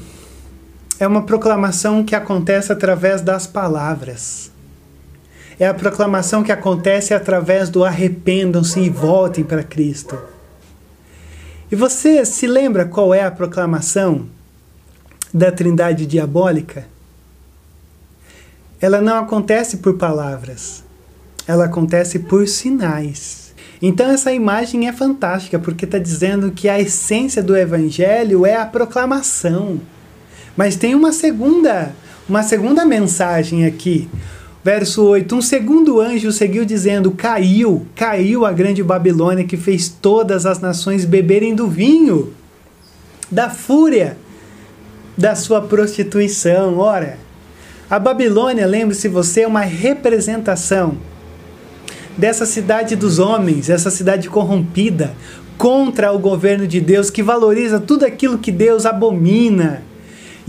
é 1.01 1.07
uma 1.09 1.23
proclamação 1.23 2.05
que 2.05 2.15
acontece 2.15 2.71
através 2.71 3.23
das 3.23 3.45
palavras 3.45 4.53
é 5.59 5.67
a 5.67 5.75
proclamação 5.75 6.43
que 6.43 6.53
acontece 6.53 7.13
através 7.13 7.69
do 7.69 7.85
arrependam-se 7.85 8.81
e 8.81 8.89
voltem 8.89 9.43
para 9.43 9.63
Cristo. 9.63 10.19
E 11.71 11.77
você 11.77 12.25
se 12.25 12.47
lembra 12.47 12.85
qual 12.85 13.13
é 13.13 13.23
a 13.23 13.31
proclamação 13.31 14.27
da 15.35 15.51
Trindade 15.51 16.07
diabólica? 16.07 16.87
Ela 18.81 19.01
não 19.01 19.19
acontece 19.19 19.79
por 19.79 19.99
palavras, 19.99 20.85
ela 21.47 21.65
acontece 21.65 22.21
por 22.21 22.47
sinais. 22.47 23.53
Então 23.83 24.11
essa 24.11 24.33
imagem 24.33 24.89
é 24.89 24.93
fantástica 24.93 25.59
porque 25.59 25.85
está 25.85 25.99
dizendo 25.99 26.53
que 26.53 26.69
a 26.69 26.81
essência 26.81 27.43
do 27.43 27.57
Evangelho 27.57 28.47
é 28.47 28.57
a 28.57 28.67
proclamação. 28.67 29.81
Mas 30.57 30.75
tem 30.75 30.95
uma 30.95 31.13
segunda, 31.13 31.93
uma 32.29 32.43
segunda 32.43 32.85
mensagem 32.85 33.67
aqui. 33.67 34.09
Verso 34.63 35.05
8: 35.05 35.35
Um 35.35 35.43
segundo 35.43 36.01
anjo 36.01 36.33
seguiu 36.33 36.65
dizendo: 36.65 37.11
Caiu, 37.13 37.87
caiu 37.95 38.45
a 38.45 38.53
grande 38.53 38.83
Babilônia 38.83 39.45
que 39.45 39.57
fez 39.57 39.89
todas 39.89 40.47
as 40.47 40.61
nações 40.61 41.05
beberem 41.05 41.55
do 41.55 41.69
vinho, 41.69 42.33
da 43.31 43.49
fúria 43.49 44.17
da 45.17 45.35
sua 45.35 45.61
prostituição. 45.61 46.79
Ora, 46.79 47.19
a 47.91 47.99
Babilônia, 47.99 48.67
lembre-se 48.67 49.09
você, 49.09 49.41
é 49.43 49.47
uma 49.49 49.63
representação 49.63 50.97
dessa 52.17 52.47
cidade 52.47 52.95
dos 52.95 53.19
homens, 53.19 53.69
essa 53.69 53.91
cidade 53.91 54.29
corrompida, 54.29 55.13
contra 55.57 56.13
o 56.13 56.19
governo 56.21 56.69
de 56.69 56.81
Deus, 56.81 57.11
que 57.11 57.23
valoriza 57.23 57.81
tudo 57.81 58.05
aquilo 58.05 58.39
que 58.39 58.53
Deus 58.53 58.87
abomina 58.87 59.83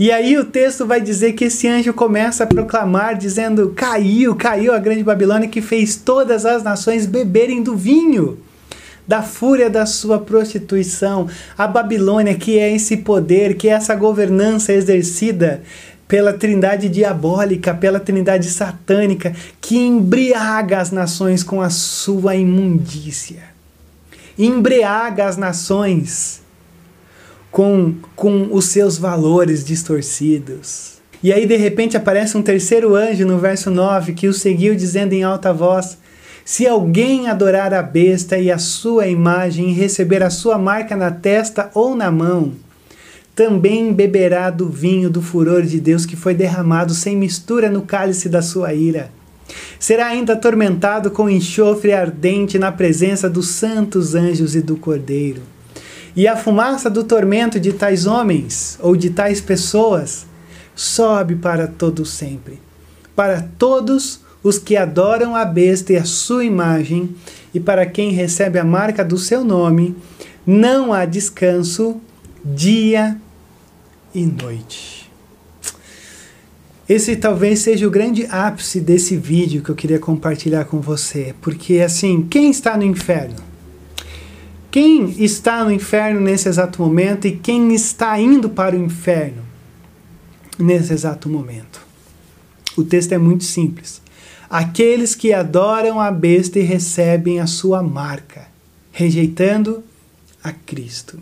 e 0.00 0.10
aí 0.10 0.38
o 0.38 0.46
texto 0.46 0.86
vai 0.86 0.98
dizer 0.98 1.34
que 1.34 1.44
esse 1.44 1.68
anjo 1.68 1.92
começa 1.92 2.44
a 2.44 2.46
proclamar, 2.46 3.18
dizendo: 3.18 3.74
Caiu, 3.76 4.34
caiu 4.34 4.72
a 4.72 4.78
grande 4.78 5.04
Babilônia 5.04 5.46
que 5.46 5.60
fez 5.60 5.94
todas 5.94 6.46
as 6.46 6.62
nações 6.62 7.04
beberem 7.04 7.62
do 7.62 7.76
vinho 7.76 8.38
da 9.06 9.22
fúria 9.22 9.68
da 9.68 9.84
sua 9.84 10.18
prostituição. 10.18 11.28
A 11.58 11.66
Babilônia, 11.66 12.34
que 12.34 12.58
é 12.58 12.74
esse 12.74 12.96
poder, 12.96 13.56
que 13.56 13.68
é 13.68 13.72
essa 13.72 13.94
governança 13.94 14.72
exercida 14.72 15.62
pela 16.08 16.32
trindade 16.32 16.88
diabólica, 16.88 17.74
pela 17.74 18.00
trindade 18.00 18.48
satânica, 18.48 19.34
que 19.60 19.76
embriaga 19.76 20.78
as 20.78 20.90
nações 20.90 21.42
com 21.42 21.60
a 21.60 21.68
sua 21.68 22.36
imundícia. 22.36 23.42
Embriaga 24.38 25.26
as 25.26 25.36
nações 25.36 26.40
com, 27.50 27.94
com 28.14 28.48
os 28.52 28.66
seus 28.66 28.96
valores 28.96 29.64
distorcidos. 29.64 31.00
E 31.22 31.32
aí 31.32 31.46
de 31.46 31.56
repente 31.56 31.96
aparece 31.96 32.36
um 32.36 32.42
terceiro 32.42 32.94
anjo 32.94 33.26
no 33.26 33.38
verso 33.38 33.70
9 33.70 34.14
que 34.14 34.28
o 34.28 34.32
seguiu 34.32 34.74
dizendo 34.74 35.12
em 35.12 35.22
alta 35.22 35.52
voz: 35.52 35.98
Se 36.44 36.66
alguém 36.66 37.28
adorar 37.28 37.74
a 37.74 37.82
besta 37.82 38.38
e 38.38 38.50
a 38.50 38.58
sua 38.58 39.06
imagem 39.06 39.70
e 39.70 39.74
receber 39.74 40.22
a 40.22 40.30
sua 40.30 40.56
marca 40.56 40.96
na 40.96 41.10
testa 41.10 41.70
ou 41.74 41.94
na 41.94 42.10
mão, 42.10 42.52
também 43.34 43.92
beberá 43.92 44.50
do 44.50 44.68
vinho 44.68 45.10
do 45.10 45.20
furor 45.20 45.62
de 45.62 45.78
Deus 45.78 46.06
que 46.06 46.16
foi 46.16 46.34
derramado 46.34 46.94
sem 46.94 47.16
mistura 47.16 47.70
no 47.70 47.82
cálice 47.82 48.28
da 48.28 48.40
sua 48.40 48.72
ira. 48.72 49.10
será 49.78 50.06
ainda 50.06 50.34
atormentado 50.34 51.10
com 51.10 51.28
enxofre 51.28 51.92
ardente 51.92 52.58
na 52.58 52.70
presença 52.70 53.28
dos 53.28 53.48
santos 53.48 54.14
anjos 54.14 54.54
e 54.54 54.62
do 54.62 54.76
Cordeiro. 54.76 55.42
E 56.14 56.26
a 56.26 56.36
fumaça 56.36 56.90
do 56.90 57.04
tormento 57.04 57.60
de 57.60 57.72
tais 57.72 58.06
homens 58.06 58.78
ou 58.80 58.96
de 58.96 59.10
tais 59.10 59.40
pessoas 59.40 60.26
sobe 60.74 61.36
para 61.36 61.66
todo 61.66 62.04
sempre, 62.04 62.60
para 63.14 63.42
todos 63.58 64.20
os 64.42 64.58
que 64.58 64.76
adoram 64.76 65.36
a 65.36 65.44
besta 65.44 65.92
e 65.92 65.96
a 65.96 66.04
sua 66.04 66.44
imagem, 66.44 67.14
e 67.52 67.60
para 67.60 67.84
quem 67.84 68.10
recebe 68.12 68.58
a 68.58 68.64
marca 68.64 69.04
do 69.04 69.18
seu 69.18 69.44
nome, 69.44 69.94
não 70.46 70.92
há 70.92 71.04
descanso 71.04 72.00
dia 72.44 73.16
e 74.14 74.24
noite. 74.24 75.10
Esse 76.88 77.14
talvez 77.14 77.60
seja 77.60 77.86
o 77.86 77.90
grande 77.90 78.26
ápice 78.30 78.80
desse 78.80 79.16
vídeo 79.16 79.62
que 79.62 79.70
eu 79.70 79.76
queria 79.76 79.98
compartilhar 79.98 80.64
com 80.64 80.80
você, 80.80 81.34
porque 81.40 81.80
assim, 81.80 82.26
quem 82.28 82.50
está 82.50 82.76
no 82.76 82.82
inferno? 82.82 83.49
Quem 84.70 85.10
está 85.22 85.64
no 85.64 85.72
inferno 85.72 86.20
nesse 86.20 86.48
exato 86.48 86.80
momento 86.80 87.26
e 87.26 87.32
quem 87.32 87.74
está 87.74 88.18
indo 88.20 88.48
para 88.48 88.76
o 88.76 88.78
inferno 88.78 89.42
nesse 90.56 90.92
exato 90.92 91.28
momento? 91.28 91.84
O 92.76 92.84
texto 92.84 93.12
é 93.12 93.18
muito 93.18 93.42
simples. 93.42 94.00
Aqueles 94.48 95.14
que 95.14 95.32
adoram 95.32 96.00
a 96.00 96.10
besta 96.10 96.58
e 96.58 96.62
recebem 96.62 97.40
a 97.40 97.48
sua 97.48 97.82
marca, 97.82 98.46
rejeitando 98.92 99.82
a 100.42 100.52
Cristo. 100.52 101.18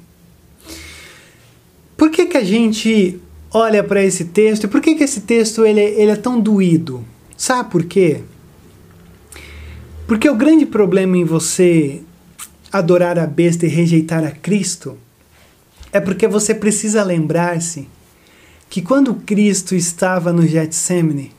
Por 1.96 2.10
que, 2.10 2.26
que 2.26 2.36
a 2.36 2.44
gente 2.44 3.18
olha 3.50 3.82
para 3.82 4.04
esse 4.04 4.26
texto 4.26 4.64
e 4.64 4.68
por 4.68 4.82
que, 4.82 4.94
que 4.94 5.04
esse 5.04 5.22
texto 5.22 5.64
ele, 5.64 5.80
ele 5.80 6.10
é 6.10 6.16
tão 6.16 6.38
doído? 6.38 7.02
Sabe 7.36 7.70
por 7.70 7.84
quê? 7.84 8.22
Porque 10.06 10.28
o 10.28 10.34
grande 10.34 10.66
problema 10.66 11.16
em 11.16 11.24
você 11.24 12.02
adorar 12.72 13.18
a 13.18 13.26
besta 13.26 13.66
e 13.66 13.68
rejeitar 13.68 14.24
a 14.24 14.30
Cristo 14.30 14.96
é 15.92 16.00
porque 16.00 16.28
você 16.28 16.54
precisa 16.54 17.02
lembrar-se 17.02 17.88
que 18.68 18.82
quando 18.82 19.14
Cristo 19.14 19.74
estava 19.74 20.32
no 20.32 20.46
Getsemane 20.46 21.32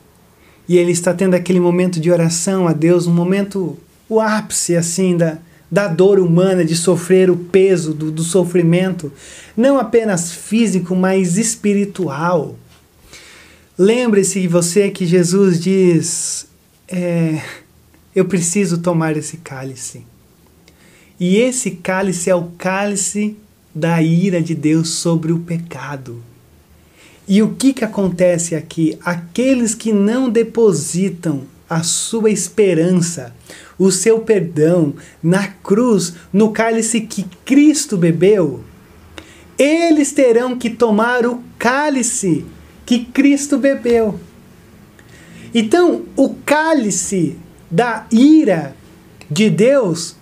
e 0.68 0.76
ele 0.76 0.92
está 0.92 1.14
tendo 1.14 1.34
aquele 1.34 1.60
momento 1.60 2.00
de 2.00 2.10
oração 2.10 2.66
a 2.66 2.72
Deus, 2.72 3.06
um 3.06 3.14
momento, 3.14 3.78
o 4.08 4.20
ápice 4.20 4.76
assim 4.76 5.16
da, 5.16 5.38
da 5.70 5.86
dor 5.86 6.18
humana, 6.18 6.64
de 6.64 6.74
sofrer 6.74 7.30
o 7.30 7.36
peso 7.36 7.94
do, 7.94 8.10
do 8.10 8.22
sofrimento, 8.22 9.12
não 9.56 9.78
apenas 9.78 10.32
físico, 10.32 10.96
mas 10.96 11.38
espiritual. 11.38 12.56
Lembre-se 13.78 14.46
você 14.46 14.90
que 14.90 15.06
Jesus 15.06 15.60
diz: 15.60 16.46
é, 16.88 17.40
Eu 18.14 18.24
preciso 18.24 18.78
tomar 18.78 19.16
esse 19.16 19.38
cálice. 19.38 20.09
E 21.20 21.36
esse 21.36 21.72
cálice 21.72 22.30
é 22.30 22.34
o 22.34 22.50
cálice 22.56 23.36
da 23.74 24.02
ira 24.02 24.40
de 24.40 24.54
Deus 24.54 24.88
sobre 24.88 25.30
o 25.30 25.40
pecado. 25.40 26.22
E 27.28 27.42
o 27.42 27.54
que, 27.54 27.74
que 27.74 27.84
acontece 27.84 28.56
aqui? 28.56 28.98
Aqueles 29.04 29.74
que 29.74 29.92
não 29.92 30.30
depositam 30.30 31.42
a 31.68 31.82
sua 31.82 32.30
esperança, 32.30 33.34
o 33.78 33.92
seu 33.92 34.20
perdão 34.20 34.94
na 35.22 35.46
cruz, 35.46 36.14
no 36.32 36.50
cálice 36.52 37.02
que 37.02 37.24
Cristo 37.44 37.98
bebeu, 37.98 38.64
eles 39.58 40.10
terão 40.12 40.56
que 40.58 40.70
tomar 40.70 41.26
o 41.26 41.42
cálice 41.58 42.46
que 42.86 43.04
Cristo 43.04 43.58
bebeu. 43.58 44.18
Então, 45.54 46.06
o 46.16 46.30
cálice 46.46 47.36
da 47.70 48.06
ira 48.10 48.74
de 49.30 49.50
Deus 49.50 50.16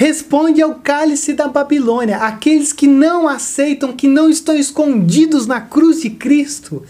responde 0.00 0.62
ao 0.62 0.76
cálice 0.76 1.34
da 1.34 1.46
Babilônia. 1.46 2.16
Aqueles 2.16 2.72
que 2.72 2.86
não 2.86 3.28
aceitam, 3.28 3.92
que 3.92 4.08
não 4.08 4.30
estão 4.30 4.56
escondidos 4.56 5.46
na 5.46 5.60
cruz 5.60 6.00
de 6.00 6.08
Cristo, 6.08 6.82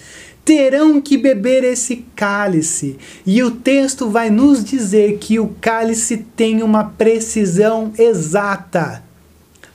terão 0.45 1.01
que 1.01 1.19
beber 1.19 1.65
esse 1.65 2.05
cálice. 2.15 2.97
E 3.27 3.43
o 3.43 3.51
texto 3.51 4.09
vai 4.09 4.31
nos 4.31 4.63
dizer 4.63 5.19
que 5.19 5.41
o 5.41 5.49
cálice 5.61 6.19
tem 6.37 6.63
uma 6.63 6.85
precisão 6.85 7.93
exata 7.99 9.03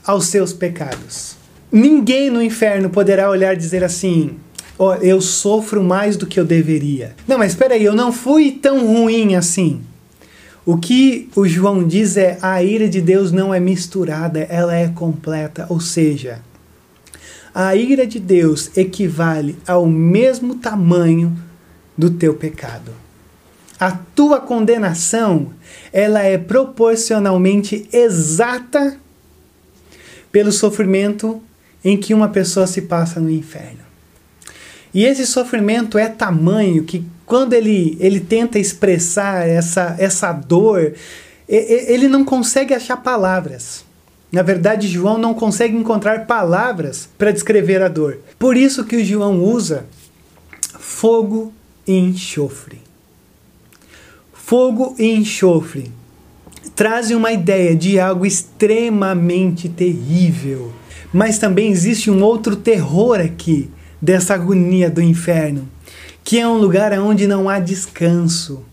aos 0.06 0.28
seus 0.28 0.54
pecados. 0.54 1.36
Ninguém 1.70 2.30
no 2.30 2.42
inferno 2.42 2.90
poderá 2.90 3.30
olhar 3.30 3.54
e 3.54 3.58
dizer 3.58 3.84
assim: 3.84 4.38
oh, 4.78 4.94
eu 4.94 5.20
sofro 5.20 5.84
mais 5.84 6.16
do 6.16 6.26
que 6.26 6.40
eu 6.40 6.46
deveria. 6.46 7.14
Não, 7.28 7.38
mas 7.38 7.52
espera 7.52 7.74
aí, 7.74 7.84
eu 7.84 7.96
não 7.96 8.14
fui 8.14 8.54
tão 8.54 8.88
ruim 8.88 9.36
assim. 9.36 9.82
O 10.66 10.78
que 10.78 11.30
o 11.36 11.48
João 11.48 11.88
diz 11.88 12.18
é: 12.18 12.40
a 12.42 12.64
ira 12.64 12.90
de 12.90 13.00
Deus 13.00 13.32
não 13.32 13.54
é 13.54 13.60
misturada, 13.60 14.40
ela 14.40 14.76
é 14.76 14.88
completa. 14.88 15.68
Ou 15.70 15.80
seja, 15.80 16.42
a 17.54 17.76
ira 17.76 18.08
de 18.08 18.20
Deus 18.20 18.76
equivale 18.76 19.58
ao 19.68 19.86
mesmo 19.86 20.56
tamanho 20.56 21.38
do 21.98 22.10
teu 22.10 22.34
pecado. 22.34 22.92
A 23.80 23.92
tua 23.92 24.40
condenação, 24.40 25.54
ela 25.94 26.24
é 26.24 26.38
proporcionalmente 26.38 27.88
exata 27.92 28.98
pelo 30.32 30.52
sofrimento 30.52 31.42
em 31.84 31.96
que 31.96 32.14
uma 32.14 32.30
pessoa 32.30 32.66
se 32.66 32.82
passa 32.84 33.20
no 33.20 33.30
inferno. 33.30 33.86
E 34.94 35.04
esse 35.04 35.28
sofrimento 35.28 35.98
é 35.98 36.08
tamanho 36.08 36.84
que 36.84 37.06
quando 37.26 37.54
ele, 37.54 37.98
ele 38.00 38.20
tenta 38.20 38.60
expressar 38.60 39.48
essa, 39.48 39.96
essa 39.98 40.32
dor, 40.32 40.94
ele 41.48 42.08
não 42.08 42.24
consegue 42.24 42.74
achar 42.74 42.98
palavras. 42.98 43.84
Na 44.32 44.42
verdade, 44.42 44.88
João 44.88 45.18
não 45.18 45.34
consegue 45.34 45.76
encontrar 45.76 46.26
palavras 46.26 47.10
para 47.18 47.32
descrever 47.32 47.82
a 47.82 47.88
dor. 47.88 48.20
Por 48.38 48.58
isso 48.58 48.84
que 48.84 48.98
o 48.98 49.06
João 49.06 49.44
usa 49.44 49.86
fogo 50.80 51.54
e 51.88 51.98
enxofre. 51.98 52.82
Fogo 54.34 54.96
e 55.00 55.12
enxofre 55.12 55.92
trazem 56.76 57.16
uma 57.16 57.32
ideia 57.32 57.76
de 57.76 58.00
algo 58.00 58.26
extremamente 58.26 59.70
terrível. 59.70 60.74
Mas 61.14 61.38
também 61.38 61.72
existe 61.72 62.12
um 62.12 62.22
outro 62.22 62.56
terror 62.56 63.20
aqui 63.20 63.70
dessa 64.02 64.34
agonia 64.34 64.90
do 64.90 65.02
inferno, 65.02 65.68
que 66.26 66.38
é 66.38 66.46
um 66.46 66.58
lugar 66.58 66.92
onde 67.00 67.26
não 67.26 67.48
há 67.48 67.60
descanso, 67.60 68.66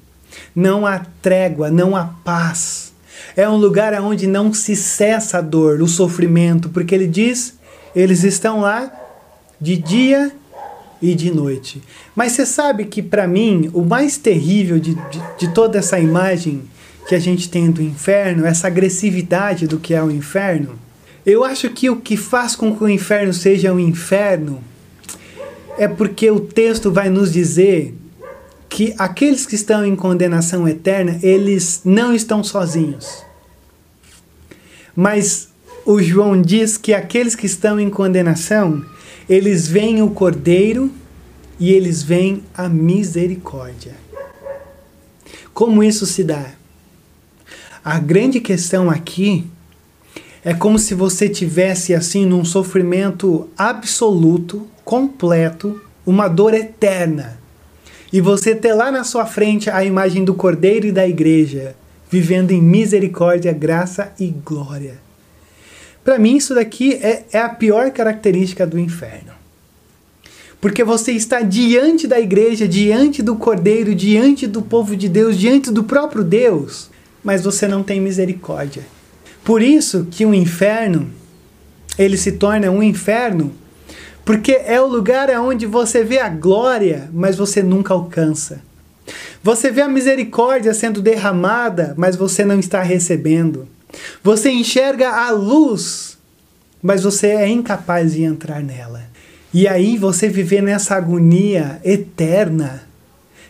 não 0.56 0.84
há 0.84 0.98
trégua, 1.22 1.70
não 1.70 1.94
há 1.94 2.04
paz 2.24 2.92
é 3.36 3.48
um 3.48 3.56
lugar 3.56 3.94
onde 4.00 4.26
não 4.26 4.52
se 4.52 4.76
cessa 4.76 5.38
a 5.38 5.40
dor, 5.40 5.80
o 5.80 5.88
sofrimento, 5.88 6.68
porque 6.68 6.94
ele 6.94 7.06
diz: 7.06 7.58
eles 7.94 8.24
estão 8.24 8.60
lá 8.60 8.92
de 9.60 9.76
dia 9.76 10.32
e 11.00 11.14
de 11.14 11.30
noite. 11.30 11.82
Mas 12.14 12.32
você 12.32 12.46
sabe 12.46 12.84
que, 12.84 13.02
para 13.02 13.26
mim, 13.26 13.70
o 13.72 13.82
mais 13.82 14.16
terrível 14.16 14.78
de, 14.78 14.94
de, 14.94 15.22
de, 15.38 15.48
toda 15.54 15.78
essa 15.78 15.98
imagem 15.98 16.62
que 17.08 17.14
a 17.14 17.18
gente 17.18 17.48
tem 17.48 17.70
do 17.70 17.82
inferno, 17.82 18.46
essa 18.46 18.66
agressividade 18.66 19.66
do 19.66 19.78
que 19.78 19.94
é 19.94 20.02
o 20.02 20.10
inferno, 20.10 20.78
eu 21.24 21.44
acho 21.44 21.70
que 21.70 21.88
o 21.88 21.96
que 21.96 22.16
faz 22.16 22.54
com 22.54 22.76
que 22.76 22.84
o 22.84 22.88
inferno 22.88 23.32
seja 23.32 23.72
um 23.72 23.78
inferno 23.78 24.62
é 25.78 25.88
porque 25.88 26.30
o 26.30 26.40
texto 26.40 26.90
vai 26.90 27.08
nos 27.08 27.32
dizer 27.32 27.94
que 28.68 28.94
aqueles 28.98 29.44
que 29.44 29.54
estão 29.54 29.84
em 29.84 29.94
condenação 29.94 30.66
eterna, 30.66 31.18
eles 31.22 31.82
não 31.84 32.14
estão 32.14 32.42
sozinhos. 32.42 33.22
Mas 34.96 35.48
o 35.84 36.00
João 36.00 36.40
diz 36.40 36.76
que 36.76 36.94
aqueles 36.94 37.34
que 37.34 37.46
estão 37.46 37.78
em 37.78 37.90
condenação, 37.90 38.84
eles 39.28 39.68
veem 39.68 40.02
o 40.02 40.10
Cordeiro 40.10 40.90
e 41.58 41.70
eles 41.70 42.02
veem 42.02 42.42
a 42.54 42.68
misericórdia. 42.68 43.94
Como 45.52 45.82
isso 45.82 46.06
se 46.06 46.24
dá? 46.24 46.52
A 47.84 47.98
grande 47.98 48.40
questão 48.40 48.88
aqui 48.88 49.44
é 50.44 50.52
como 50.52 50.78
se 50.78 50.94
você 50.94 51.28
tivesse 51.28 51.94
assim 51.94 52.26
num 52.26 52.44
sofrimento 52.44 53.48
absoluto, 53.56 54.66
completo, 54.84 55.80
uma 56.04 56.26
dor 56.26 56.52
eterna 56.52 57.40
e 58.12 58.20
você 58.20 58.54
ter 58.54 58.74
lá 58.74 58.90
na 58.90 59.04
sua 59.04 59.24
frente 59.24 59.70
a 59.70 59.82
imagem 59.82 60.24
do 60.24 60.34
Cordeiro 60.34 60.86
e 60.86 60.92
da 60.92 61.08
Igreja, 61.08 61.74
vivendo 62.10 62.50
em 62.50 62.60
misericórdia, 62.60 63.52
graça 63.52 64.12
e 64.20 64.26
glória. 64.26 64.98
Para 66.04 66.18
mim, 66.18 66.36
isso 66.36 66.54
daqui 66.54 66.94
é, 66.94 67.24
é 67.32 67.38
a 67.38 67.48
pior 67.48 67.90
característica 67.90 68.66
do 68.66 68.78
inferno. 68.78 69.32
Porque 70.60 70.84
você 70.84 71.12
está 71.12 71.40
diante 71.40 72.06
da 72.06 72.20
igreja, 72.20 72.68
diante 72.68 73.22
do 73.22 73.34
Cordeiro, 73.34 73.94
diante 73.94 74.46
do 74.46 74.62
povo 74.62 74.96
de 74.96 75.08
Deus, 75.08 75.38
diante 75.38 75.72
do 75.72 75.82
próprio 75.82 76.22
Deus, 76.22 76.90
mas 77.24 77.42
você 77.42 77.66
não 77.66 77.82
tem 77.82 78.00
misericórdia. 78.00 78.84
Por 79.44 79.60
isso 79.62 80.06
que 80.10 80.24
o 80.24 80.32
inferno, 80.32 81.10
ele 81.98 82.16
se 82.16 82.32
torna 82.32 82.70
um 82.70 82.82
inferno 82.82 83.52
porque 84.24 84.52
é 84.52 84.80
o 84.80 84.86
lugar 84.86 85.28
onde 85.40 85.66
você 85.66 86.04
vê 86.04 86.20
a 86.20 86.28
glória, 86.28 87.10
mas 87.12 87.36
você 87.36 87.62
nunca 87.62 87.92
alcança. 87.92 88.60
Você 89.42 89.70
vê 89.70 89.82
a 89.82 89.88
misericórdia 89.88 90.72
sendo 90.72 91.02
derramada, 91.02 91.92
mas 91.96 92.14
você 92.14 92.44
não 92.44 92.60
está 92.60 92.82
recebendo. 92.82 93.66
Você 94.22 94.50
enxerga 94.50 95.10
a 95.10 95.30
luz, 95.30 96.16
mas 96.80 97.02
você 97.02 97.28
é 97.28 97.48
incapaz 97.48 98.12
de 98.12 98.22
entrar 98.22 98.62
nela. 98.62 99.02
E 99.52 99.66
aí 99.66 99.98
você 99.98 100.28
viver 100.28 100.62
nessa 100.62 100.94
agonia 100.94 101.80
eterna 101.84 102.84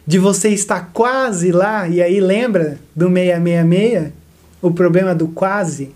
de 0.06 0.18
você 0.18 0.48
estar 0.48 0.90
quase 0.92 1.52
lá, 1.52 1.86
e 1.86 2.02
aí 2.02 2.18
lembra 2.18 2.78
do 2.96 3.08
666? 3.08 4.21
O 4.62 4.70
problema 4.70 5.14
do 5.14 5.26
quase? 5.26 5.90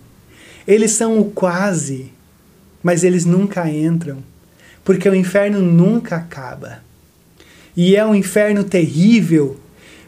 Eles 0.67 0.91
são 0.91 1.17
o 1.19 1.31
quase, 1.31 2.11
mas 2.83 3.05
eles 3.05 3.23
nunca 3.23 3.69
entram, 3.71 4.17
porque 4.83 5.07
o 5.07 5.15
inferno 5.15 5.61
nunca 5.61 6.17
acaba. 6.17 6.83
E 7.75 7.95
é 7.95 8.05
um 8.05 8.13
inferno 8.13 8.65
terrível, 8.65 9.57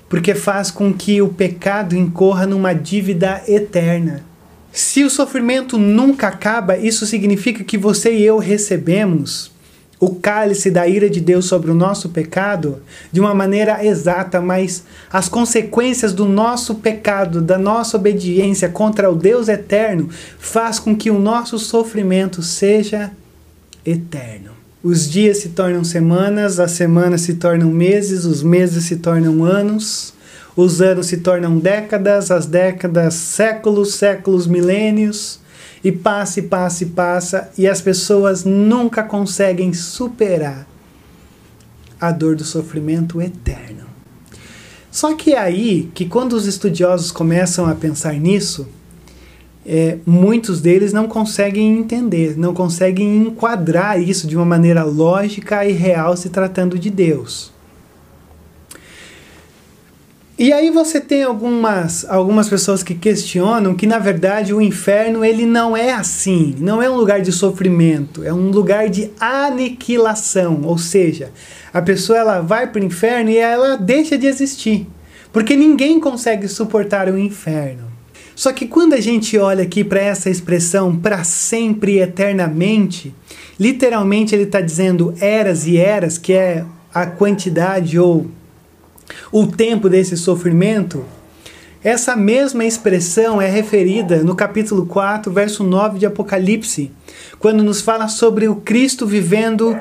porque 0.10 0.36
faz 0.36 0.70
com 0.70 0.94
que 0.94 1.22
o 1.22 1.30
pecado 1.30 1.96
incorra 1.96 2.46
numa 2.46 2.74
dívida 2.74 3.42
eterna. 3.48 4.26
Se 4.72 5.06
o 5.06 5.10
sofrimento 5.10 5.78
nunca 5.78 6.28
acaba, 6.28 6.78
isso 6.78 7.06
significa 7.06 7.64
que 7.64 7.78
você 7.78 8.14
e 8.14 8.26
eu 8.26 8.38
recebemos 8.38 9.52
o 10.00 10.16
cálice 10.16 10.72
da 10.72 10.88
ira 10.88 11.10
de 11.10 11.20
Deus 11.20 11.46
sobre 11.46 11.70
o 11.70 11.76
nosso 11.76 12.10
pecado 12.10 12.82
de 13.12 13.20
uma 13.20 13.34
maneira 13.34 13.86
exata, 13.86 14.40
mas 14.40 14.84
as 15.12 15.28
consequências 15.28 16.14
do 16.14 16.26
nosso 16.26 16.76
pecado, 16.76 17.42
da 17.42 17.58
nossa 17.58 17.98
obediência 17.98 18.70
contra 18.70 19.12
o 19.12 19.16
Deus 19.16 19.50
eterno, 19.50 20.10
faz 20.40 20.80
com 20.80 20.96
que 20.96 21.12
o 21.12 21.20
nosso 21.20 21.60
sofrimento 21.60 22.42
seja 22.42 23.12
eterno. 23.86 24.52
Os 24.82 25.10
dias 25.10 25.40
se 25.40 25.50
tornam 25.50 25.84
semanas, 25.84 26.58
as 26.58 26.72
semanas 26.72 27.22
se 27.22 27.34
tornam 27.34 27.70
meses, 27.70 28.24
os 28.24 28.42
meses 28.42 28.86
se 28.86 28.96
tornam 28.96 29.44
anos, 29.44 30.14
os 30.56 30.82
anos 30.82 31.08
se 31.08 31.18
tornam 31.18 31.60
décadas, 31.60 32.32
as 32.32 32.46
décadas 32.46 33.16
séculos, 33.16 33.96
séculos 33.96 34.48
milênios 34.48 35.40
e 35.84 35.92
passa 35.92 36.40
e 36.40 36.44
passa 36.44 36.84
e 36.84 36.88
passa, 36.88 37.50
e 37.58 37.68
as 37.68 37.82
pessoas 37.82 38.44
nunca 38.44 39.04
conseguem 39.04 39.74
superar 39.74 40.68
a 42.00 42.12
dor 42.12 42.36
do 42.36 42.44
sofrimento 42.44 43.22
eterno. 43.22 43.88
Só 44.92 45.16
que 45.16 45.34
é 45.34 45.40
aí 45.40 45.90
que 45.94 46.06
quando 46.06 46.34
os 46.34 46.46
estudiosos 46.46 47.12
começam 47.12 47.66
a 47.68 47.76
pensar 47.76 48.14
nisso, 48.14 48.68
é, 49.66 49.98
muitos 50.06 50.62
deles 50.62 50.92
não 50.92 51.08
conseguem 51.08 51.78
entender, 51.78 52.38
não 52.38 52.54
conseguem 52.54 53.18
enquadrar 53.18 54.02
isso 54.02 54.26
de 54.26 54.36
uma 54.36 54.46
maneira 54.46 54.84
lógica 54.84 55.66
e 55.66 55.74
real 55.74 56.18
se 56.18 56.30
tratando 56.30 56.80
de 56.80 56.90
Deus. 56.90 57.52
E 60.40 60.54
aí 60.54 60.70
você 60.70 61.02
tem 61.02 61.22
algumas, 61.24 62.06
algumas 62.10 62.48
pessoas 62.48 62.82
que 62.82 62.96
questionam 62.96 63.76
que 63.76 63.86
na 63.86 64.00
verdade 64.00 64.54
o 64.54 64.62
inferno 64.62 65.26
ele 65.26 65.46
não 65.46 65.76
é 65.76 65.92
assim, 65.92 66.56
não 66.60 66.82
é 66.82 66.90
um 66.90 66.96
lugar 66.96 67.20
de 67.20 67.30
sofrimento, 67.30 68.24
é 68.24 68.34
um 68.34 68.50
lugar 68.50 68.88
de 68.88 69.12
aniquilação, 69.20 70.62
ou 70.64 70.78
seja, 70.78 71.30
a 71.74 71.82
pessoa 71.82 72.18
ela 72.18 72.40
vai 72.40 72.68
para 72.68 72.82
o 72.82 72.86
inferno 72.86 73.30
e 73.30 73.38
ela 73.38 73.76
deixa 73.76 74.18
de 74.18 74.28
existir, 74.28 74.88
porque 75.34 75.58
ninguém 75.58 76.00
consegue 76.00 76.48
suportar 76.48 77.10
o 77.10 77.20
inferno. 77.20 77.92
Só 78.34 78.54
que 78.54 78.66
quando 78.66 78.94
a 78.94 79.02
gente 79.02 79.38
olha 79.38 79.64
aqui 79.64 79.84
para 79.84 80.00
essa 80.00 80.30
expressão 80.30 80.96
para 80.96 81.22
sempre 81.26 81.96
e 81.96 82.00
eternamente, 82.00 83.14
literalmente 83.60 84.34
ele 84.34 84.44
está 84.44 84.62
dizendo 84.62 85.14
eras 85.20 85.68
e 85.68 85.76
eras, 85.76 86.18
que 86.18 86.32
é 86.32 86.64
a 86.94 87.06
quantidade 87.06 88.00
ou 88.00 88.39
o 89.32 89.48
tempo 89.48 89.90
desse 89.90 90.18
sofrimento, 90.18 91.06
essa 91.84 92.16
mesma 92.16 92.66
expressão 92.66 93.42
é 93.42 93.48
referida 93.48 94.24
no 94.24 94.36
capítulo 94.36 94.86
4, 94.86 95.32
verso 95.32 95.64
9 95.64 96.00
de 96.00 96.06
Apocalipse, 96.06 96.92
quando 97.40 97.64
nos 97.64 97.82
fala 97.82 98.08
sobre 98.08 98.48
o 98.48 98.58
Cristo 98.58 99.06
vivendo 99.06 99.78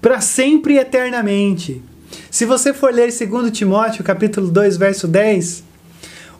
para 0.00 0.20
sempre 0.20 0.74
e 0.74 0.78
eternamente. 0.78 1.82
Se 2.30 2.44
você 2.44 2.72
for 2.72 2.92
ler 2.92 3.12
2 3.12 3.50
Timóteo, 3.50 4.02
capítulo 4.02 4.50
2, 4.50 4.76
verso 4.76 5.06
10, 5.06 5.64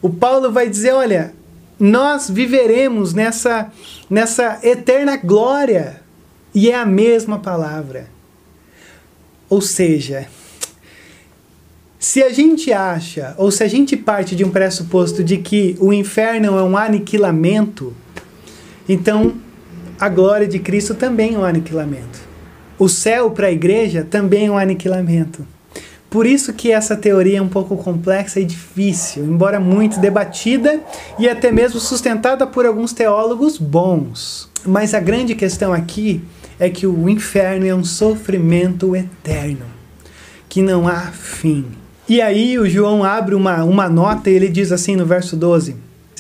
o 0.00 0.08
Paulo 0.08 0.50
vai 0.50 0.68
dizer, 0.68 0.92
olha, 0.92 1.34
nós 1.78 2.30
viveremos 2.30 3.12
nessa 3.12 3.70
nessa 4.08 4.58
eterna 4.62 5.16
glória. 5.16 6.02
E 6.54 6.70
é 6.70 6.76
a 6.76 6.86
mesma 6.86 7.40
palavra. 7.40 8.08
Ou 9.50 9.60
seja, 9.60 10.28
se 12.04 12.22
a 12.22 12.28
gente 12.28 12.70
acha, 12.70 13.34
ou 13.38 13.50
se 13.50 13.64
a 13.64 13.66
gente 13.66 13.96
parte 13.96 14.36
de 14.36 14.44
um 14.44 14.50
pressuposto 14.50 15.24
de 15.24 15.38
que 15.38 15.74
o 15.80 15.90
inferno 15.90 16.58
é 16.58 16.62
um 16.62 16.76
aniquilamento, 16.76 17.94
então 18.86 19.32
a 19.98 20.10
glória 20.10 20.46
de 20.46 20.58
Cristo 20.58 20.94
também 20.94 21.34
é 21.34 21.38
um 21.38 21.44
aniquilamento. 21.44 22.20
O 22.78 22.90
céu 22.90 23.30
para 23.30 23.46
a 23.46 23.50
igreja 23.50 24.06
também 24.08 24.48
é 24.48 24.50
um 24.50 24.58
aniquilamento. 24.58 25.46
Por 26.10 26.26
isso 26.26 26.52
que 26.52 26.70
essa 26.70 26.94
teoria 26.94 27.38
é 27.38 27.42
um 27.42 27.48
pouco 27.48 27.74
complexa 27.74 28.38
e 28.38 28.44
difícil, 28.44 29.24
embora 29.24 29.58
muito 29.58 29.98
debatida 29.98 30.82
e 31.18 31.26
até 31.26 31.50
mesmo 31.50 31.80
sustentada 31.80 32.46
por 32.46 32.66
alguns 32.66 32.92
teólogos 32.92 33.56
bons. 33.56 34.50
Mas 34.66 34.92
a 34.92 35.00
grande 35.00 35.34
questão 35.34 35.72
aqui 35.72 36.20
é 36.60 36.68
que 36.68 36.86
o 36.86 37.08
inferno 37.08 37.66
é 37.66 37.74
um 37.74 37.82
sofrimento 37.82 38.94
eterno, 38.94 39.64
que 40.50 40.60
não 40.60 40.86
há 40.86 41.00
fim. 41.10 41.82
E 42.06 42.20
aí 42.20 42.58
o 42.58 42.68
João 42.68 43.02
abre 43.02 43.34
uma, 43.34 43.64
uma 43.64 43.88
nota 43.88 44.28
e 44.28 44.34
ele 44.34 44.48
diz 44.48 44.70
assim 44.70 44.94
no 44.94 45.06
verso 45.06 45.36
12: 45.36 45.74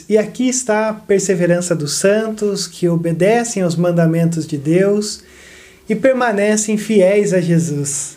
E 0.08 0.16
aqui 0.16 0.48
está 0.48 0.88
a 0.88 0.94
perseverança 0.94 1.74
dos 1.74 1.92
santos 1.92 2.66
que 2.66 2.88
obedecem 2.88 3.62
aos 3.62 3.76
mandamentos 3.76 4.46
de 4.46 4.56
Deus 4.56 5.22
e 5.88 5.94
permanecem 5.94 6.78
fiéis 6.78 7.34
a 7.34 7.40
Jesus. 7.40 8.16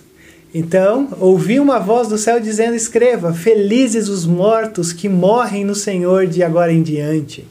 Então, 0.53 1.09
ouvi 1.19 1.59
uma 1.59 1.77
voz 1.77 2.07
do 2.07 2.17
céu 2.17 2.39
dizendo: 2.39 2.73
Escreva, 2.73 3.33
felizes 3.33 4.07
os 4.07 4.25
mortos 4.25 4.93
que 4.93 5.09
morrem 5.09 5.65
no 5.65 5.75
Senhor 5.75 6.25
de 6.25 6.41
agora 6.41 6.71
em 6.71 6.81
diante. 6.81 7.45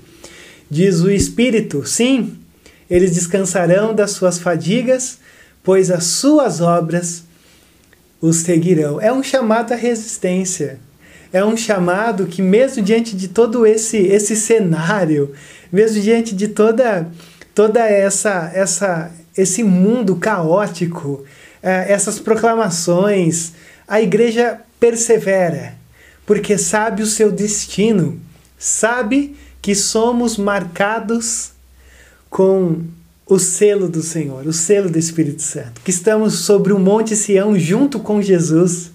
Diz 0.70 1.02
o 1.02 1.10
Espírito: 1.10 1.86
Sim, 1.86 2.38
eles 2.88 3.12
descansarão 3.12 3.94
das 3.94 4.12
suas 4.12 4.38
fadigas, 4.38 5.18
pois 5.62 5.90
as 5.90 6.04
suas 6.04 6.62
obras 6.62 7.25
os 8.26 8.36
seguirão. 8.38 9.00
É 9.00 9.12
um 9.12 9.22
chamado 9.22 9.72
à 9.72 9.76
resistência. 9.76 10.78
É 11.32 11.44
um 11.44 11.56
chamado 11.56 12.26
que, 12.26 12.40
mesmo 12.40 12.82
diante 12.82 13.16
de 13.16 13.28
todo 13.28 13.66
esse, 13.66 13.98
esse 13.98 14.34
cenário, 14.36 15.32
mesmo 15.72 16.00
diante 16.00 16.34
de 16.34 16.48
toda, 16.48 17.08
toda 17.54 17.80
essa, 17.80 18.50
essa, 18.54 19.10
esse 19.36 19.62
mundo 19.62 20.16
caótico, 20.16 21.24
é, 21.62 21.92
essas 21.92 22.18
proclamações, 22.18 23.52
a 23.86 24.00
igreja 24.00 24.60
persevera, 24.78 25.74
porque 26.24 26.56
sabe 26.56 27.02
o 27.02 27.06
seu 27.06 27.30
destino, 27.30 28.20
sabe 28.58 29.36
que 29.60 29.74
somos 29.74 30.36
marcados 30.36 31.52
com 32.30 32.82
o 33.28 33.40
selo 33.40 33.88
do 33.88 34.02
Senhor, 34.02 34.46
o 34.46 34.52
selo 34.52 34.88
do 34.88 34.98
Espírito 34.98 35.42
Santo, 35.42 35.80
que 35.82 35.90
estamos 35.90 36.34
sobre 36.40 36.72
o 36.72 36.78
Monte 36.78 37.16
Sião 37.16 37.58
junto 37.58 37.98
com 37.98 38.22
Jesus. 38.22 38.92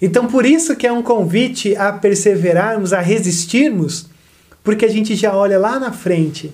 Então, 0.00 0.26
por 0.26 0.46
isso 0.46 0.74
que 0.74 0.86
é 0.86 0.92
um 0.92 1.02
convite 1.02 1.76
a 1.76 1.92
perseverarmos, 1.92 2.94
a 2.94 3.00
resistirmos, 3.00 4.06
porque 4.64 4.86
a 4.86 4.88
gente 4.88 5.14
já 5.14 5.36
olha 5.36 5.58
lá 5.58 5.78
na 5.78 5.92
frente 5.92 6.50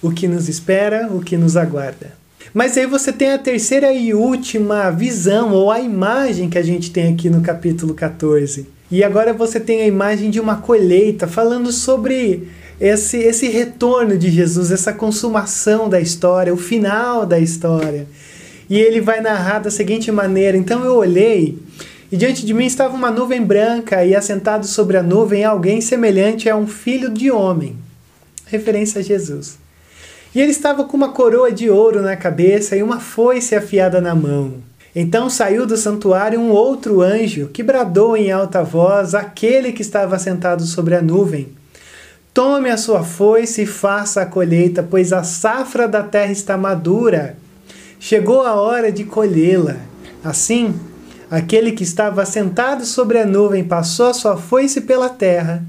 o 0.00 0.10
que 0.10 0.26
nos 0.26 0.48
espera, 0.48 1.08
o 1.12 1.20
que 1.20 1.36
nos 1.36 1.56
aguarda. 1.56 2.12
Mas 2.54 2.78
aí 2.78 2.86
você 2.86 3.12
tem 3.12 3.32
a 3.32 3.38
terceira 3.38 3.92
e 3.92 4.14
última 4.14 4.90
visão, 4.90 5.52
ou 5.52 5.70
a 5.70 5.80
imagem 5.80 6.48
que 6.48 6.56
a 6.56 6.62
gente 6.62 6.90
tem 6.90 7.12
aqui 7.12 7.28
no 7.28 7.42
capítulo 7.42 7.92
14. 7.94 8.66
E 8.90 9.02
agora 9.02 9.32
você 9.32 9.58
tem 9.58 9.82
a 9.82 9.86
imagem 9.86 10.30
de 10.30 10.40
uma 10.40 10.56
colheita, 10.56 11.26
falando 11.26 11.72
sobre 11.72 12.48
esse, 12.80 13.18
esse 13.18 13.48
retorno 13.48 14.18
de 14.18 14.30
Jesus, 14.30 14.72
essa 14.72 14.92
consumação 14.92 15.88
da 15.88 16.00
história, 16.00 16.52
o 16.52 16.56
final 16.56 17.24
da 17.24 17.38
história. 17.38 18.06
E 18.68 18.78
ele 18.78 19.00
vai 19.00 19.20
narrar 19.20 19.60
da 19.60 19.70
seguinte 19.70 20.10
maneira: 20.10 20.56
Então 20.56 20.84
eu 20.84 20.96
olhei, 20.96 21.58
e 22.10 22.16
diante 22.16 22.44
de 22.44 22.52
mim 22.52 22.66
estava 22.66 22.94
uma 22.94 23.10
nuvem 23.10 23.42
branca, 23.42 24.04
e 24.04 24.14
assentado 24.14 24.66
sobre 24.66 24.96
a 24.96 25.02
nuvem 25.02 25.44
alguém 25.44 25.80
semelhante 25.80 26.48
a 26.48 26.56
um 26.56 26.66
filho 26.66 27.10
de 27.10 27.30
homem. 27.30 27.76
Referência 28.46 29.00
a 29.00 29.04
Jesus. 29.04 29.58
E 30.34 30.40
ele 30.40 30.50
estava 30.50 30.84
com 30.84 30.96
uma 30.96 31.10
coroa 31.10 31.52
de 31.52 31.70
ouro 31.70 32.02
na 32.02 32.16
cabeça 32.16 32.76
e 32.76 32.82
uma 32.82 32.98
foice 32.98 33.54
afiada 33.54 34.00
na 34.00 34.14
mão. 34.14 34.54
Então 34.96 35.30
saiu 35.30 35.64
do 35.66 35.76
santuário 35.76 36.40
um 36.40 36.50
outro 36.50 37.00
anjo 37.02 37.48
que 37.52 37.62
bradou 37.62 38.16
em 38.16 38.30
alta 38.32 38.62
voz 38.62 39.14
aquele 39.14 39.72
que 39.72 39.82
estava 39.82 40.18
sentado 40.18 40.64
sobre 40.64 40.94
a 40.94 41.02
nuvem 41.02 41.48
Tome 42.34 42.68
a 42.68 42.76
sua 42.76 43.02
foice 43.02 43.62
e 43.62 43.66
faça 43.66 44.20
a 44.20 44.26
colheita, 44.26 44.82
pois 44.82 45.12
a 45.12 45.22
safra 45.22 45.88
da 45.88 46.02
terra 46.02 46.32
está 46.32 46.58
madura. 46.58 47.38
Chegou 47.98 48.42
a 48.42 48.54
hora 48.54 48.92
de 48.92 49.04
colhê-la. 49.04 49.76
Assim, 50.22 50.74
Aquele 51.34 51.72
que 51.72 51.82
estava 51.82 52.24
sentado 52.24 52.84
sobre 52.84 53.18
a 53.18 53.26
nuvem 53.26 53.64
passou 53.64 54.06
a 54.06 54.14
sua 54.14 54.36
foice 54.36 54.82
pela 54.82 55.08
terra, 55.08 55.64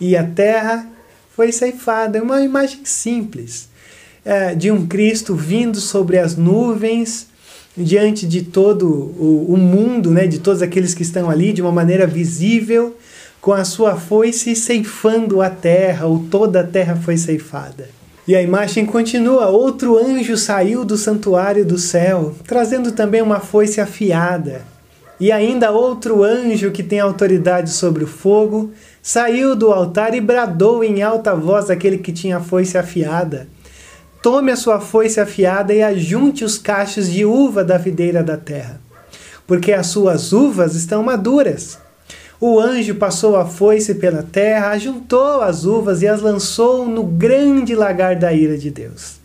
e 0.00 0.16
a 0.16 0.24
terra 0.24 0.88
foi 1.36 1.52
ceifada. 1.52 2.16
É 2.16 2.22
uma 2.22 2.40
imagem 2.40 2.80
simples 2.84 3.68
é, 4.24 4.54
de 4.54 4.70
um 4.70 4.86
Cristo 4.86 5.34
vindo 5.34 5.78
sobre 5.78 6.18
as 6.18 6.36
nuvens, 6.36 7.26
diante 7.76 8.26
de 8.26 8.44
todo 8.44 8.88
o, 8.88 9.52
o 9.52 9.56
mundo, 9.58 10.10
né, 10.10 10.26
de 10.26 10.38
todos 10.38 10.62
aqueles 10.62 10.94
que 10.94 11.02
estão 11.02 11.28
ali, 11.28 11.52
de 11.52 11.60
uma 11.60 11.72
maneira 11.72 12.06
visível, 12.06 12.96
com 13.44 13.52
a 13.52 13.62
sua 13.62 13.94
foice 13.94 14.56
ceifando 14.56 15.42
a 15.42 15.50
terra, 15.50 16.06
ou 16.06 16.24
toda 16.30 16.60
a 16.60 16.66
terra 16.66 16.96
foi 16.96 17.18
ceifada. 17.18 17.90
E 18.26 18.34
a 18.34 18.40
imagem 18.40 18.86
continua: 18.86 19.48
outro 19.48 19.98
anjo 19.98 20.34
saiu 20.34 20.82
do 20.82 20.96
santuário 20.96 21.62
do 21.62 21.76
céu, 21.76 22.34
trazendo 22.46 22.92
também 22.92 23.20
uma 23.20 23.40
foice 23.40 23.82
afiada. 23.82 24.62
E 25.20 25.30
ainda 25.30 25.70
outro 25.70 26.24
anjo 26.24 26.70
que 26.70 26.82
tem 26.82 27.00
autoridade 27.00 27.68
sobre 27.68 28.02
o 28.02 28.06
fogo 28.06 28.72
saiu 29.02 29.54
do 29.54 29.70
altar 29.70 30.14
e 30.14 30.22
bradou 30.22 30.82
em 30.82 31.02
alta 31.02 31.34
voz 31.34 31.68
aquele 31.68 31.98
que 31.98 32.14
tinha 32.14 32.38
a 32.38 32.42
foice 32.42 32.78
afiada: 32.78 33.46
Tome 34.22 34.52
a 34.52 34.56
sua 34.56 34.80
foice 34.80 35.20
afiada 35.20 35.74
e 35.74 35.82
ajunte 35.82 36.46
os 36.46 36.56
cachos 36.56 37.12
de 37.12 37.26
uva 37.26 37.62
da 37.62 37.76
videira 37.76 38.22
da 38.22 38.38
terra, 38.38 38.80
porque 39.46 39.70
as 39.70 39.88
suas 39.88 40.32
uvas 40.32 40.74
estão 40.74 41.02
maduras. 41.02 41.83
O 42.40 42.58
anjo 42.58 42.96
passou 42.96 43.36
a 43.36 43.46
foice 43.46 43.94
pela 43.94 44.22
terra, 44.22 44.70
ajuntou 44.70 45.40
as 45.40 45.64
uvas 45.64 46.02
e 46.02 46.08
as 46.08 46.20
lançou 46.20 46.86
no 46.86 47.04
grande 47.04 47.74
lagar 47.74 48.16
da 48.16 48.32
ira 48.32 48.58
de 48.58 48.70
Deus. 48.70 49.16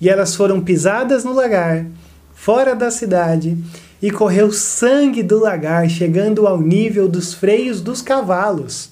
E 0.00 0.08
elas 0.08 0.34
foram 0.34 0.60
pisadas 0.60 1.24
no 1.24 1.32
lagar, 1.32 1.86
fora 2.34 2.74
da 2.74 2.90
cidade, 2.90 3.56
e 4.02 4.10
correu 4.10 4.50
sangue 4.50 5.22
do 5.22 5.38
lagar, 5.38 5.88
chegando 5.88 6.46
ao 6.48 6.60
nível 6.60 7.08
dos 7.08 7.32
freios 7.32 7.80
dos 7.80 8.02
cavalos, 8.02 8.90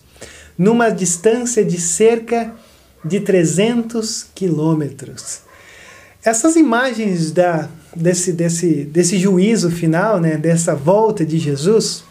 numa 0.57 0.89
distância 0.89 1.65
de 1.65 1.81
cerca 1.81 2.55
de 3.05 3.19
300 3.19 4.27
quilômetros. 4.35 5.41
Essas 6.23 6.55
imagens 6.55 7.33
da, 7.33 7.69
desse, 7.97 8.33
desse, 8.33 8.85
desse 8.85 9.19
juízo 9.19 9.71
final, 9.71 10.21
né, 10.21 10.37
dessa 10.37 10.75
volta 10.75 11.25
de 11.25 11.39
Jesus, 11.39 12.05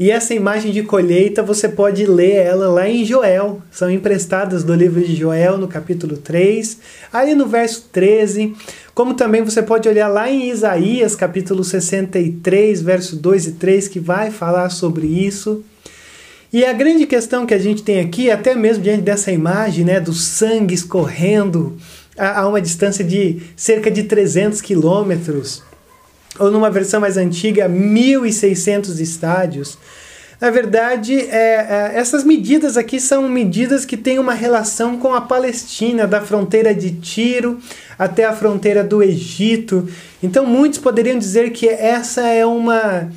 e 0.00 0.10
essa 0.10 0.32
imagem 0.32 0.72
de 0.72 0.82
colheita 0.82 1.42
você 1.42 1.68
pode 1.68 2.06
ler 2.06 2.36
ela 2.36 2.68
lá 2.68 2.88
em 2.88 3.04
Joel. 3.04 3.60
São 3.70 3.90
emprestadas 3.90 4.64
do 4.64 4.74
livro 4.74 5.02
de 5.02 5.14
Joel, 5.14 5.58
no 5.58 5.68
capítulo 5.68 6.16
3, 6.16 6.78
aí 7.12 7.34
no 7.34 7.46
verso 7.46 7.84
13. 7.92 8.56
Como 8.94 9.12
também 9.12 9.42
você 9.42 9.62
pode 9.62 9.86
olhar 9.86 10.08
lá 10.08 10.30
em 10.30 10.48
Isaías, 10.48 11.14
capítulo 11.14 11.62
63, 11.62 12.80
verso 12.80 13.14
2 13.14 13.48
e 13.48 13.52
3, 13.52 13.88
que 13.88 14.00
vai 14.00 14.30
falar 14.30 14.70
sobre 14.70 15.06
isso. 15.06 15.62
E 16.50 16.64
a 16.64 16.72
grande 16.72 17.04
questão 17.06 17.44
que 17.44 17.52
a 17.52 17.58
gente 17.58 17.82
tem 17.82 18.00
aqui, 18.00 18.30
até 18.30 18.54
mesmo 18.54 18.82
diante 18.82 19.02
dessa 19.02 19.30
imagem, 19.30 19.84
né, 19.84 20.00
do 20.00 20.14
sangue 20.14 20.74
escorrendo 20.74 21.76
a, 22.16 22.40
a 22.40 22.48
uma 22.48 22.62
distância 22.62 23.04
de 23.04 23.42
cerca 23.54 23.90
de 23.90 24.04
300 24.04 24.62
quilômetros, 24.62 25.62
ou 26.40 26.50
numa 26.50 26.70
versão 26.70 27.00
mais 27.00 27.16
antiga, 27.16 27.68
1.600 27.68 28.98
estádios. 28.98 29.78
Na 30.40 30.48
verdade, 30.48 31.14
é, 31.14 31.26
é, 31.28 31.92
essas 31.94 32.24
medidas 32.24 32.78
aqui 32.78 32.98
são 32.98 33.28
medidas 33.28 33.84
que 33.84 33.96
têm 33.96 34.18
uma 34.18 34.32
relação 34.32 34.96
com 34.96 35.14
a 35.14 35.20
Palestina, 35.20 36.06
da 36.06 36.22
fronteira 36.22 36.74
de 36.74 36.92
Tiro 36.92 37.60
até 37.98 38.24
a 38.24 38.32
fronteira 38.32 38.82
do 38.82 39.02
Egito. 39.02 39.86
Então, 40.22 40.46
muitos 40.46 40.78
poderiam 40.78 41.18
dizer 41.18 41.50
que 41.50 41.68
essa 41.68 42.22
é 42.22 42.46
uma. 42.46 43.10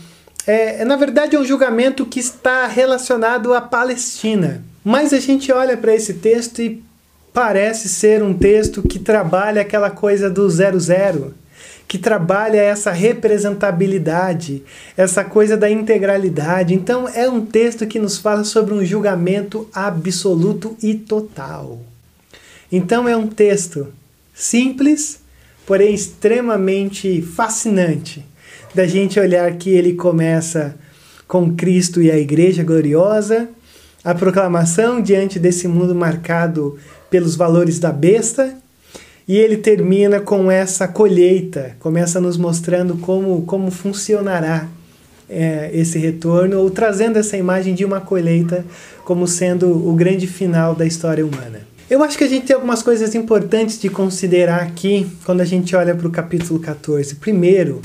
É, 0.45 0.81
é 0.81 0.85
na 0.85 0.97
verdade, 0.97 1.37
é 1.37 1.39
um 1.39 1.45
julgamento 1.45 2.05
que 2.05 2.19
está 2.19 2.67
relacionado 2.67 3.53
à 3.53 3.61
Palestina. 3.61 4.61
Mas 4.83 5.13
a 5.13 5.19
gente 5.19 5.49
olha 5.49 5.77
para 5.77 5.95
esse 5.95 6.15
texto 6.15 6.61
e 6.61 6.83
parece 7.33 7.87
ser 7.87 8.21
um 8.21 8.33
texto 8.33 8.83
que 8.83 8.99
trabalha 8.99 9.61
aquela 9.61 9.89
coisa 9.89 10.29
do 10.29 10.49
zero 10.49 10.77
zero 10.77 11.33
que 11.87 11.97
trabalha 11.97 12.57
essa 12.57 12.91
representabilidade, 12.91 14.63
essa 14.97 15.23
coisa 15.23 15.55
da 15.55 15.69
integralidade. 15.69 16.73
Então, 16.73 17.07
é 17.07 17.29
um 17.29 17.45
texto 17.45 17.85
que 17.85 17.99
nos 17.99 18.17
fala 18.17 18.43
sobre 18.43 18.73
um 18.73 18.83
julgamento 18.83 19.67
absoluto 19.73 20.75
e 20.81 20.95
total. 20.95 21.79
Então, 22.71 23.07
é 23.07 23.15
um 23.15 23.27
texto 23.27 23.87
simples, 24.33 25.19
porém 25.65 25.93
extremamente 25.93 27.21
fascinante 27.21 28.25
da 28.73 28.87
gente 28.87 29.19
olhar 29.19 29.51
que 29.53 29.69
ele 29.69 29.93
começa 29.93 30.75
com 31.27 31.55
Cristo 31.55 32.01
e 32.01 32.09
a 32.09 32.17
Igreja 32.17 32.63
gloriosa, 32.63 33.49
a 34.03 34.15
proclamação 34.15 34.99
diante 34.99 35.37
desse 35.39 35.67
mundo 35.67 35.93
marcado 35.93 36.77
pelos 37.09 37.35
valores 37.35 37.79
da 37.79 37.91
besta 37.91 38.57
e 39.27 39.37
ele 39.37 39.57
termina 39.57 40.19
com 40.19 40.51
essa 40.51 40.87
colheita, 40.87 41.75
começa 41.79 42.19
nos 42.19 42.37
mostrando 42.37 42.97
como, 42.97 43.43
como 43.43 43.71
funcionará 43.71 44.67
é, 45.29 45.69
esse 45.73 45.97
retorno, 45.97 46.59
ou 46.59 46.69
trazendo 46.69 47.17
essa 47.17 47.37
imagem 47.37 47.73
de 47.73 47.85
uma 47.85 48.01
colheita 48.01 48.65
como 49.05 49.27
sendo 49.27 49.69
o 49.87 49.93
grande 49.93 50.27
final 50.27 50.75
da 50.75 50.85
história 50.85 51.25
humana. 51.25 51.61
Eu 51.89 52.03
acho 52.03 52.17
que 52.17 52.23
a 52.23 52.27
gente 52.27 52.47
tem 52.47 52.55
algumas 52.55 52.81
coisas 52.81 53.13
importantes 53.13 53.79
de 53.79 53.89
considerar 53.89 54.61
aqui 54.61 55.09
quando 55.25 55.41
a 55.41 55.45
gente 55.45 55.75
olha 55.75 55.95
para 55.95 56.07
o 56.07 56.11
capítulo 56.11 56.59
14. 56.59 57.15
Primeiro, 57.15 57.81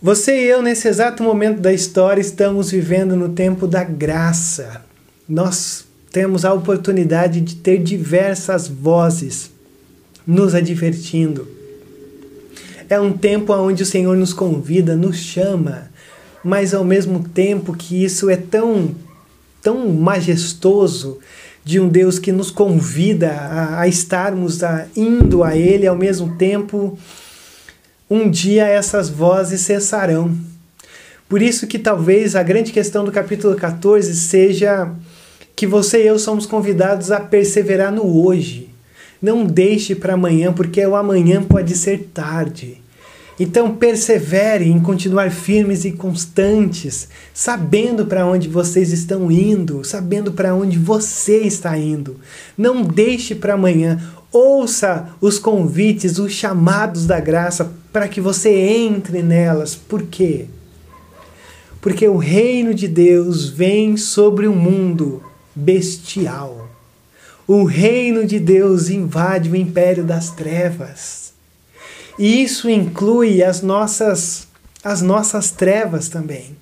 você 0.00 0.44
e 0.44 0.44
eu, 0.44 0.60
nesse 0.60 0.88
exato 0.88 1.22
momento 1.22 1.60
da 1.60 1.72
história, 1.72 2.20
estamos 2.20 2.70
vivendo 2.70 3.16
no 3.16 3.30
tempo 3.30 3.66
da 3.66 3.84
graça. 3.84 4.82
Nós 5.28 5.84
temos 6.10 6.44
a 6.44 6.52
oportunidade 6.52 7.40
de 7.40 7.56
ter 7.56 7.78
diversas 7.78 8.68
vozes 8.68 9.55
nos 10.26 10.54
advertindo. 10.54 11.46
É 12.88 12.98
um 12.98 13.12
tempo 13.12 13.52
onde 13.52 13.82
o 13.82 13.86
Senhor 13.86 14.16
nos 14.16 14.32
convida, 14.32 14.96
nos 14.96 15.16
chama, 15.16 15.90
mas 16.42 16.74
ao 16.74 16.84
mesmo 16.84 17.28
tempo 17.28 17.76
que 17.76 18.04
isso 18.04 18.30
é 18.30 18.36
tão, 18.36 18.94
tão 19.62 19.88
majestoso 19.92 21.18
de 21.64 21.80
um 21.80 21.88
Deus 21.88 22.18
que 22.18 22.30
nos 22.30 22.50
convida 22.50 23.32
a, 23.32 23.80
a 23.80 23.88
estarmos 23.88 24.62
a, 24.62 24.86
indo 24.96 25.42
a 25.42 25.56
Ele, 25.56 25.86
ao 25.86 25.96
mesmo 25.96 26.36
tempo, 26.36 26.96
um 28.08 28.30
dia 28.30 28.66
essas 28.66 29.08
vozes 29.08 29.62
cessarão. 29.62 30.32
Por 31.28 31.42
isso 31.42 31.66
que 31.66 31.78
talvez 31.78 32.36
a 32.36 32.42
grande 32.44 32.70
questão 32.70 33.04
do 33.04 33.10
capítulo 33.10 33.56
14 33.56 34.14
seja 34.14 34.92
que 35.56 35.66
você 35.66 36.04
e 36.04 36.06
eu 36.06 36.20
somos 36.20 36.46
convidados 36.46 37.10
a 37.10 37.18
perseverar 37.18 37.90
no 37.90 38.24
hoje 38.24 38.75
não 39.20 39.44
deixe 39.44 39.94
para 39.94 40.14
amanhã, 40.14 40.52
porque 40.52 40.84
o 40.86 40.96
amanhã 40.96 41.42
pode 41.42 41.76
ser 41.76 42.10
tarde. 42.12 42.80
Então 43.38 43.74
persevere 43.74 44.66
em 44.66 44.80
continuar 44.80 45.30
firmes 45.30 45.84
e 45.84 45.92
constantes, 45.92 47.08
sabendo 47.34 48.06
para 48.06 48.26
onde 48.26 48.48
vocês 48.48 48.92
estão 48.92 49.30
indo, 49.30 49.84
sabendo 49.84 50.32
para 50.32 50.54
onde 50.54 50.78
você 50.78 51.40
está 51.40 51.76
indo. 51.76 52.16
Não 52.56 52.82
deixe 52.82 53.34
para 53.34 53.54
amanhã. 53.54 54.00
Ouça 54.32 55.10
os 55.20 55.38
convites, 55.38 56.18
os 56.18 56.32
chamados 56.32 57.06
da 57.06 57.20
graça 57.20 57.70
para 57.92 58.08
que 58.08 58.20
você 58.20 58.50
entre 58.50 59.22
nelas. 59.22 59.74
Por 59.74 60.02
quê? 60.04 60.46
Porque 61.80 62.08
o 62.08 62.16
reino 62.16 62.72
de 62.72 62.88
Deus 62.88 63.48
vem 63.48 63.98
sobre 63.98 64.46
o 64.46 64.52
um 64.52 64.56
mundo 64.56 65.22
bestial. 65.54 66.65
O 67.46 67.64
reino 67.64 68.26
de 68.26 68.40
Deus 68.40 68.88
invade 68.88 69.50
o 69.50 69.56
império 69.56 70.02
das 70.02 70.30
trevas. 70.30 71.32
E 72.18 72.42
isso 72.42 72.68
inclui 72.68 73.42
as 73.42 73.62
nossas 73.62 74.46
as 74.82 75.02
nossas 75.02 75.50
trevas 75.50 76.08
também. 76.08 76.56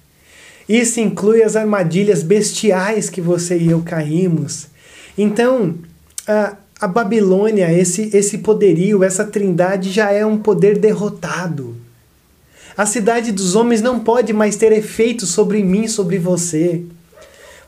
Isso 0.67 0.99
inclui 0.99 1.43
as 1.43 1.57
armadilhas 1.57 2.23
bestiais 2.23 3.11
que 3.11 3.21
você 3.21 3.59
e 3.59 3.71
eu 3.71 3.83
caímos. 3.83 4.67
Então, 5.17 5.75
a, 6.27 6.57
a 6.81 6.89
Babilônia, 6.89 7.71
esse, 7.71 8.09
esse 8.17 8.39
poderio, 8.39 9.05
essa 9.05 9.25
trindade 9.25 9.93
já 9.93 10.11
é 10.11 10.25
um 10.25 10.39
poder 10.39 10.79
derrotado. 10.79 11.77
A 12.77 12.87
cidade 12.87 13.31
dos 13.31 13.55
homens 13.55 13.83
não 13.83 14.01
pode 14.01 14.33
mais 14.33 14.57
ter 14.57 14.73
efeito 14.73 15.27
sobre 15.27 15.63
mim, 15.63 15.87
sobre 15.87 16.19
você. 16.19 16.83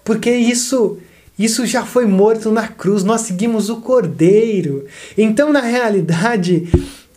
Porque 0.02 0.30
isso 0.30 0.98
isso 1.38 1.66
já 1.66 1.84
foi 1.84 2.06
morto 2.06 2.50
na 2.50 2.68
cruz, 2.68 3.04
nós 3.04 3.22
seguimos 3.22 3.68
o 3.68 3.76
Cordeiro. 3.76 4.86
Então, 5.18 5.52
na 5.52 5.60
realidade, 5.60 6.68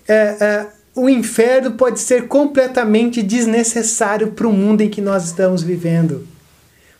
é, 0.08 0.14
é, 0.14 0.68
o 0.94 1.08
inferno 1.08 1.72
pode 1.72 2.00
ser 2.02 2.28
completamente 2.28 3.22
desnecessário 3.22 4.32
para 4.32 4.48
o 4.48 4.54
mundo 4.54 4.82
em 4.82 4.90
que 4.90 5.02
nós 5.02 5.26
estamos 5.26 5.64
vivendo, 5.64 6.28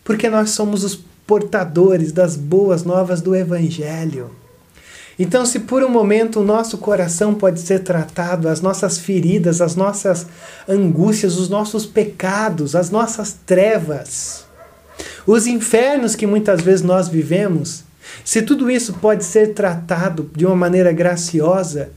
porque 0.02 0.30
nós 0.30 0.50
somos 0.50 0.82
os 0.82 0.98
portadores 1.26 2.10
das 2.10 2.36
boas 2.36 2.82
novas 2.84 3.20
do 3.20 3.36
Evangelho. 3.36 4.30
Então, 5.18 5.44
se 5.44 5.60
por 5.60 5.84
um 5.84 5.90
momento 5.90 6.40
o 6.40 6.44
nosso 6.44 6.78
coração 6.78 7.34
pode 7.34 7.60
ser 7.60 7.80
tratado, 7.80 8.48
as 8.48 8.62
nossas 8.62 8.96
feridas, 8.96 9.60
as 9.60 9.76
nossas 9.76 10.26
angústias, 10.66 11.36
os 11.36 11.50
nossos 11.50 11.84
pecados, 11.84 12.74
as 12.74 12.90
nossas 12.90 13.36
trevas, 13.44 14.46
os 15.30 15.46
infernos 15.46 16.16
que 16.16 16.26
muitas 16.26 16.60
vezes 16.60 16.82
nós 16.82 17.08
vivemos, 17.08 17.84
se 18.24 18.42
tudo 18.42 18.70
isso 18.70 18.94
pode 18.94 19.24
ser 19.24 19.54
tratado 19.54 20.28
de 20.34 20.44
uma 20.44 20.56
maneira 20.56 20.92
graciosa, 20.92 21.90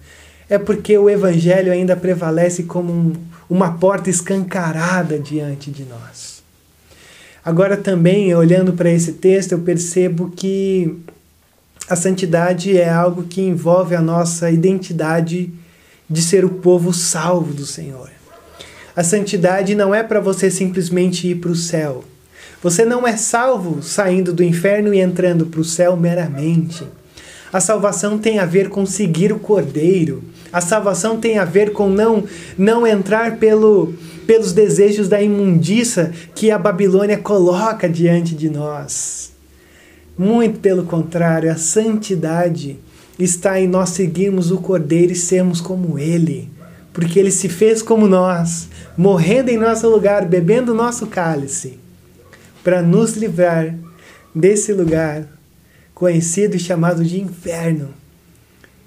é 0.48 0.60
porque 0.60 0.96
o 0.98 1.10
Evangelho 1.10 1.72
ainda 1.72 1.96
prevalece 1.96 2.64
como 2.64 2.94
um, 2.94 3.14
uma 3.50 3.74
porta 3.74 4.10
escancarada 4.10 5.18
diante 5.18 5.72
de 5.72 5.84
nós. 5.84 6.44
Agora, 7.44 7.76
também, 7.76 8.34
olhando 8.36 8.74
para 8.74 8.92
esse 8.92 9.14
texto, 9.14 9.54
eu 9.54 9.60
percebo 9.60 10.30
que 10.30 10.96
a 11.90 11.96
santidade 11.96 12.78
é 12.78 12.88
algo 12.88 13.24
que 13.24 13.42
envolve 13.42 13.96
a 13.96 14.02
nossa 14.02 14.52
identidade 14.52 15.52
de 16.08 16.22
ser 16.22 16.46
o 16.46 16.50
povo 16.50 16.94
salvo 16.94 17.52
do 17.52 17.66
Senhor. 17.66 18.12
A 18.96 19.04
santidade 19.04 19.74
não 19.74 19.94
é 19.94 20.04
para 20.04 20.20
você 20.20 20.52
simplesmente 20.52 21.28
ir 21.28 21.36
para 21.36 21.52
o 21.52 21.56
céu. 21.56 22.06
Você 22.64 22.86
não 22.86 23.06
é 23.06 23.18
salvo 23.18 23.84
saindo 23.84 24.32
do 24.32 24.42
inferno 24.42 24.94
e 24.94 25.02
entrando 25.02 25.46
para 25.46 25.60
o 25.60 25.66
céu 25.66 25.98
meramente. 25.98 26.86
A 27.52 27.60
salvação 27.60 28.18
tem 28.18 28.40
a 28.40 28.46
ver 28.46 28.70
com 28.70 28.86
seguir 28.86 29.34
o 29.34 29.40
Cordeiro. 29.40 30.24
A 30.52 30.62
salvação 30.62 31.20
tem 31.20 31.38
a 31.38 31.44
ver 31.44 31.74
com 31.74 31.90
não, 31.90 32.24
não 32.58 32.88
entrar 32.88 33.36
pelo, 33.36 33.94
pelos 34.26 34.54
desejos 34.54 35.10
da 35.10 35.22
imundícia 35.22 36.14
que 36.34 36.52
a 36.52 36.58
Babilônia 36.58 37.18
coloca 37.18 37.90
diante 37.90 38.34
de 38.34 38.50
nós. 38.50 39.34
Muito 40.18 40.60
pelo 40.60 40.86
contrário, 40.86 41.52
a 41.52 41.58
santidade 41.58 42.80
está 43.20 43.60
em 43.60 43.68
nós 43.68 43.90
seguirmos 43.90 44.52
o 44.52 44.58
Cordeiro 44.60 45.12
e 45.12 45.16
sermos 45.16 45.60
como 45.60 46.00
Ele, 46.00 46.50
porque 46.94 47.20
Ele 47.20 47.32
se 47.32 47.50
fez 47.50 47.82
como 47.82 48.08
nós, 48.08 48.70
morrendo 48.98 49.50
em 49.50 49.58
nosso 49.58 49.90
lugar, 49.90 50.26
bebendo 50.26 50.74
nosso 50.74 51.08
cálice 51.08 51.83
para 52.64 52.82
nos 52.82 53.16
livrar 53.16 53.76
desse 54.34 54.74
lugar 54.74 55.28
conhecido 55.94 56.56
e 56.56 56.60
chamado 56.60 57.04
de 57.04 57.20
inferno, 57.20 57.94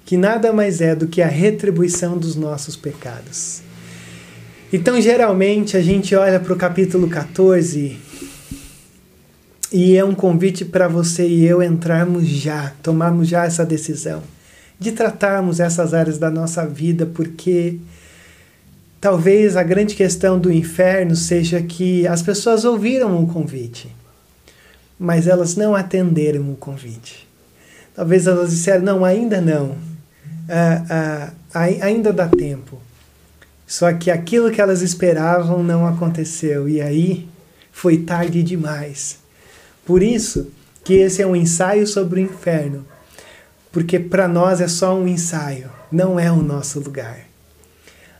que 0.04 0.16
nada 0.16 0.52
mais 0.52 0.80
é 0.80 0.94
do 0.94 1.06
que 1.06 1.22
a 1.22 1.28
retribuição 1.28 2.18
dos 2.18 2.36
nossos 2.36 2.76
pecados. 2.76 3.62
Então, 4.72 5.00
geralmente, 5.00 5.76
a 5.76 5.82
gente 5.82 6.14
olha 6.14 6.40
para 6.40 6.52
o 6.52 6.56
capítulo 6.56 7.08
14 7.08 7.96
e 9.72 9.96
é 9.96 10.04
um 10.04 10.14
convite 10.14 10.64
para 10.64 10.88
você 10.88 11.26
e 11.26 11.44
eu 11.44 11.62
entrarmos 11.62 12.26
já, 12.26 12.72
tomarmos 12.82 13.28
já 13.28 13.44
essa 13.44 13.64
decisão 13.64 14.22
de 14.78 14.92
tratarmos 14.92 15.60
essas 15.60 15.94
áreas 15.94 16.18
da 16.18 16.30
nossa 16.30 16.66
vida, 16.66 17.06
porque 17.06 17.78
Talvez 19.06 19.56
a 19.56 19.62
grande 19.62 19.94
questão 19.94 20.36
do 20.36 20.52
inferno 20.52 21.14
seja 21.14 21.62
que 21.62 22.04
as 22.08 22.22
pessoas 22.22 22.64
ouviram 22.64 23.22
o 23.22 23.28
convite, 23.28 23.88
mas 24.98 25.28
elas 25.28 25.54
não 25.54 25.76
atenderam 25.76 26.50
o 26.50 26.56
convite. 26.56 27.24
Talvez 27.94 28.26
elas 28.26 28.50
disseram: 28.50 28.82
não, 28.82 29.04
ainda 29.04 29.40
não, 29.40 29.76
ah, 30.48 31.30
ah, 31.54 31.60
ainda 31.82 32.12
dá 32.12 32.26
tempo. 32.26 32.80
Só 33.64 33.92
que 33.92 34.10
aquilo 34.10 34.50
que 34.50 34.60
elas 34.60 34.82
esperavam 34.82 35.62
não 35.62 35.86
aconteceu, 35.86 36.68
e 36.68 36.82
aí 36.82 37.28
foi 37.70 37.98
tarde 37.98 38.42
demais. 38.42 39.20
Por 39.84 40.02
isso 40.02 40.50
que 40.82 40.94
esse 40.94 41.22
é 41.22 41.26
um 41.28 41.36
ensaio 41.36 41.86
sobre 41.86 42.20
o 42.20 42.24
inferno, 42.24 42.84
porque 43.70 44.00
para 44.00 44.26
nós 44.26 44.60
é 44.60 44.66
só 44.66 44.98
um 44.98 45.06
ensaio, 45.06 45.70
não 45.92 46.18
é 46.18 46.28
o 46.28 46.42
nosso 46.42 46.80
lugar. 46.80 47.35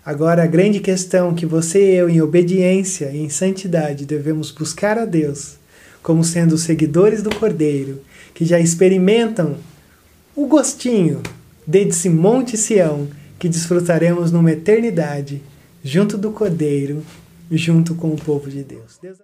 Agora, 0.07 0.45
a 0.45 0.47
grande 0.47 0.79
questão 0.79 1.35
que 1.35 1.45
você 1.45 1.95
e 1.95 1.97
eu, 1.97 2.09
em 2.09 2.21
obediência 2.21 3.11
e 3.11 3.19
em 3.19 3.29
santidade, 3.29 4.07
devemos 4.07 4.53
buscar 4.53 4.97
a 4.97 5.05
Deus, 5.05 5.57
como 6.01 6.23
sendo 6.23 6.57
seguidores 6.57 7.25
do 7.25 7.35
Cordeiro, 7.35 8.01
que 8.33 8.45
já 8.45 8.61
experimentam 8.61 9.57
o 10.37 10.47
gostinho 10.47 11.23
desse 11.67 12.09
Monte 12.09 12.57
Sião 12.57 13.09
que 13.37 13.49
desfrutaremos 13.49 14.31
numa 14.31 14.53
eternidade, 14.53 15.43
junto 15.83 16.17
do 16.17 16.31
Cordeiro, 16.31 17.03
junto 17.51 17.97
com 17.97 18.11
o 18.11 18.17
povo 18.17 18.49
de 18.49 18.63
Deus. 18.63 18.99
Deus 19.03 19.15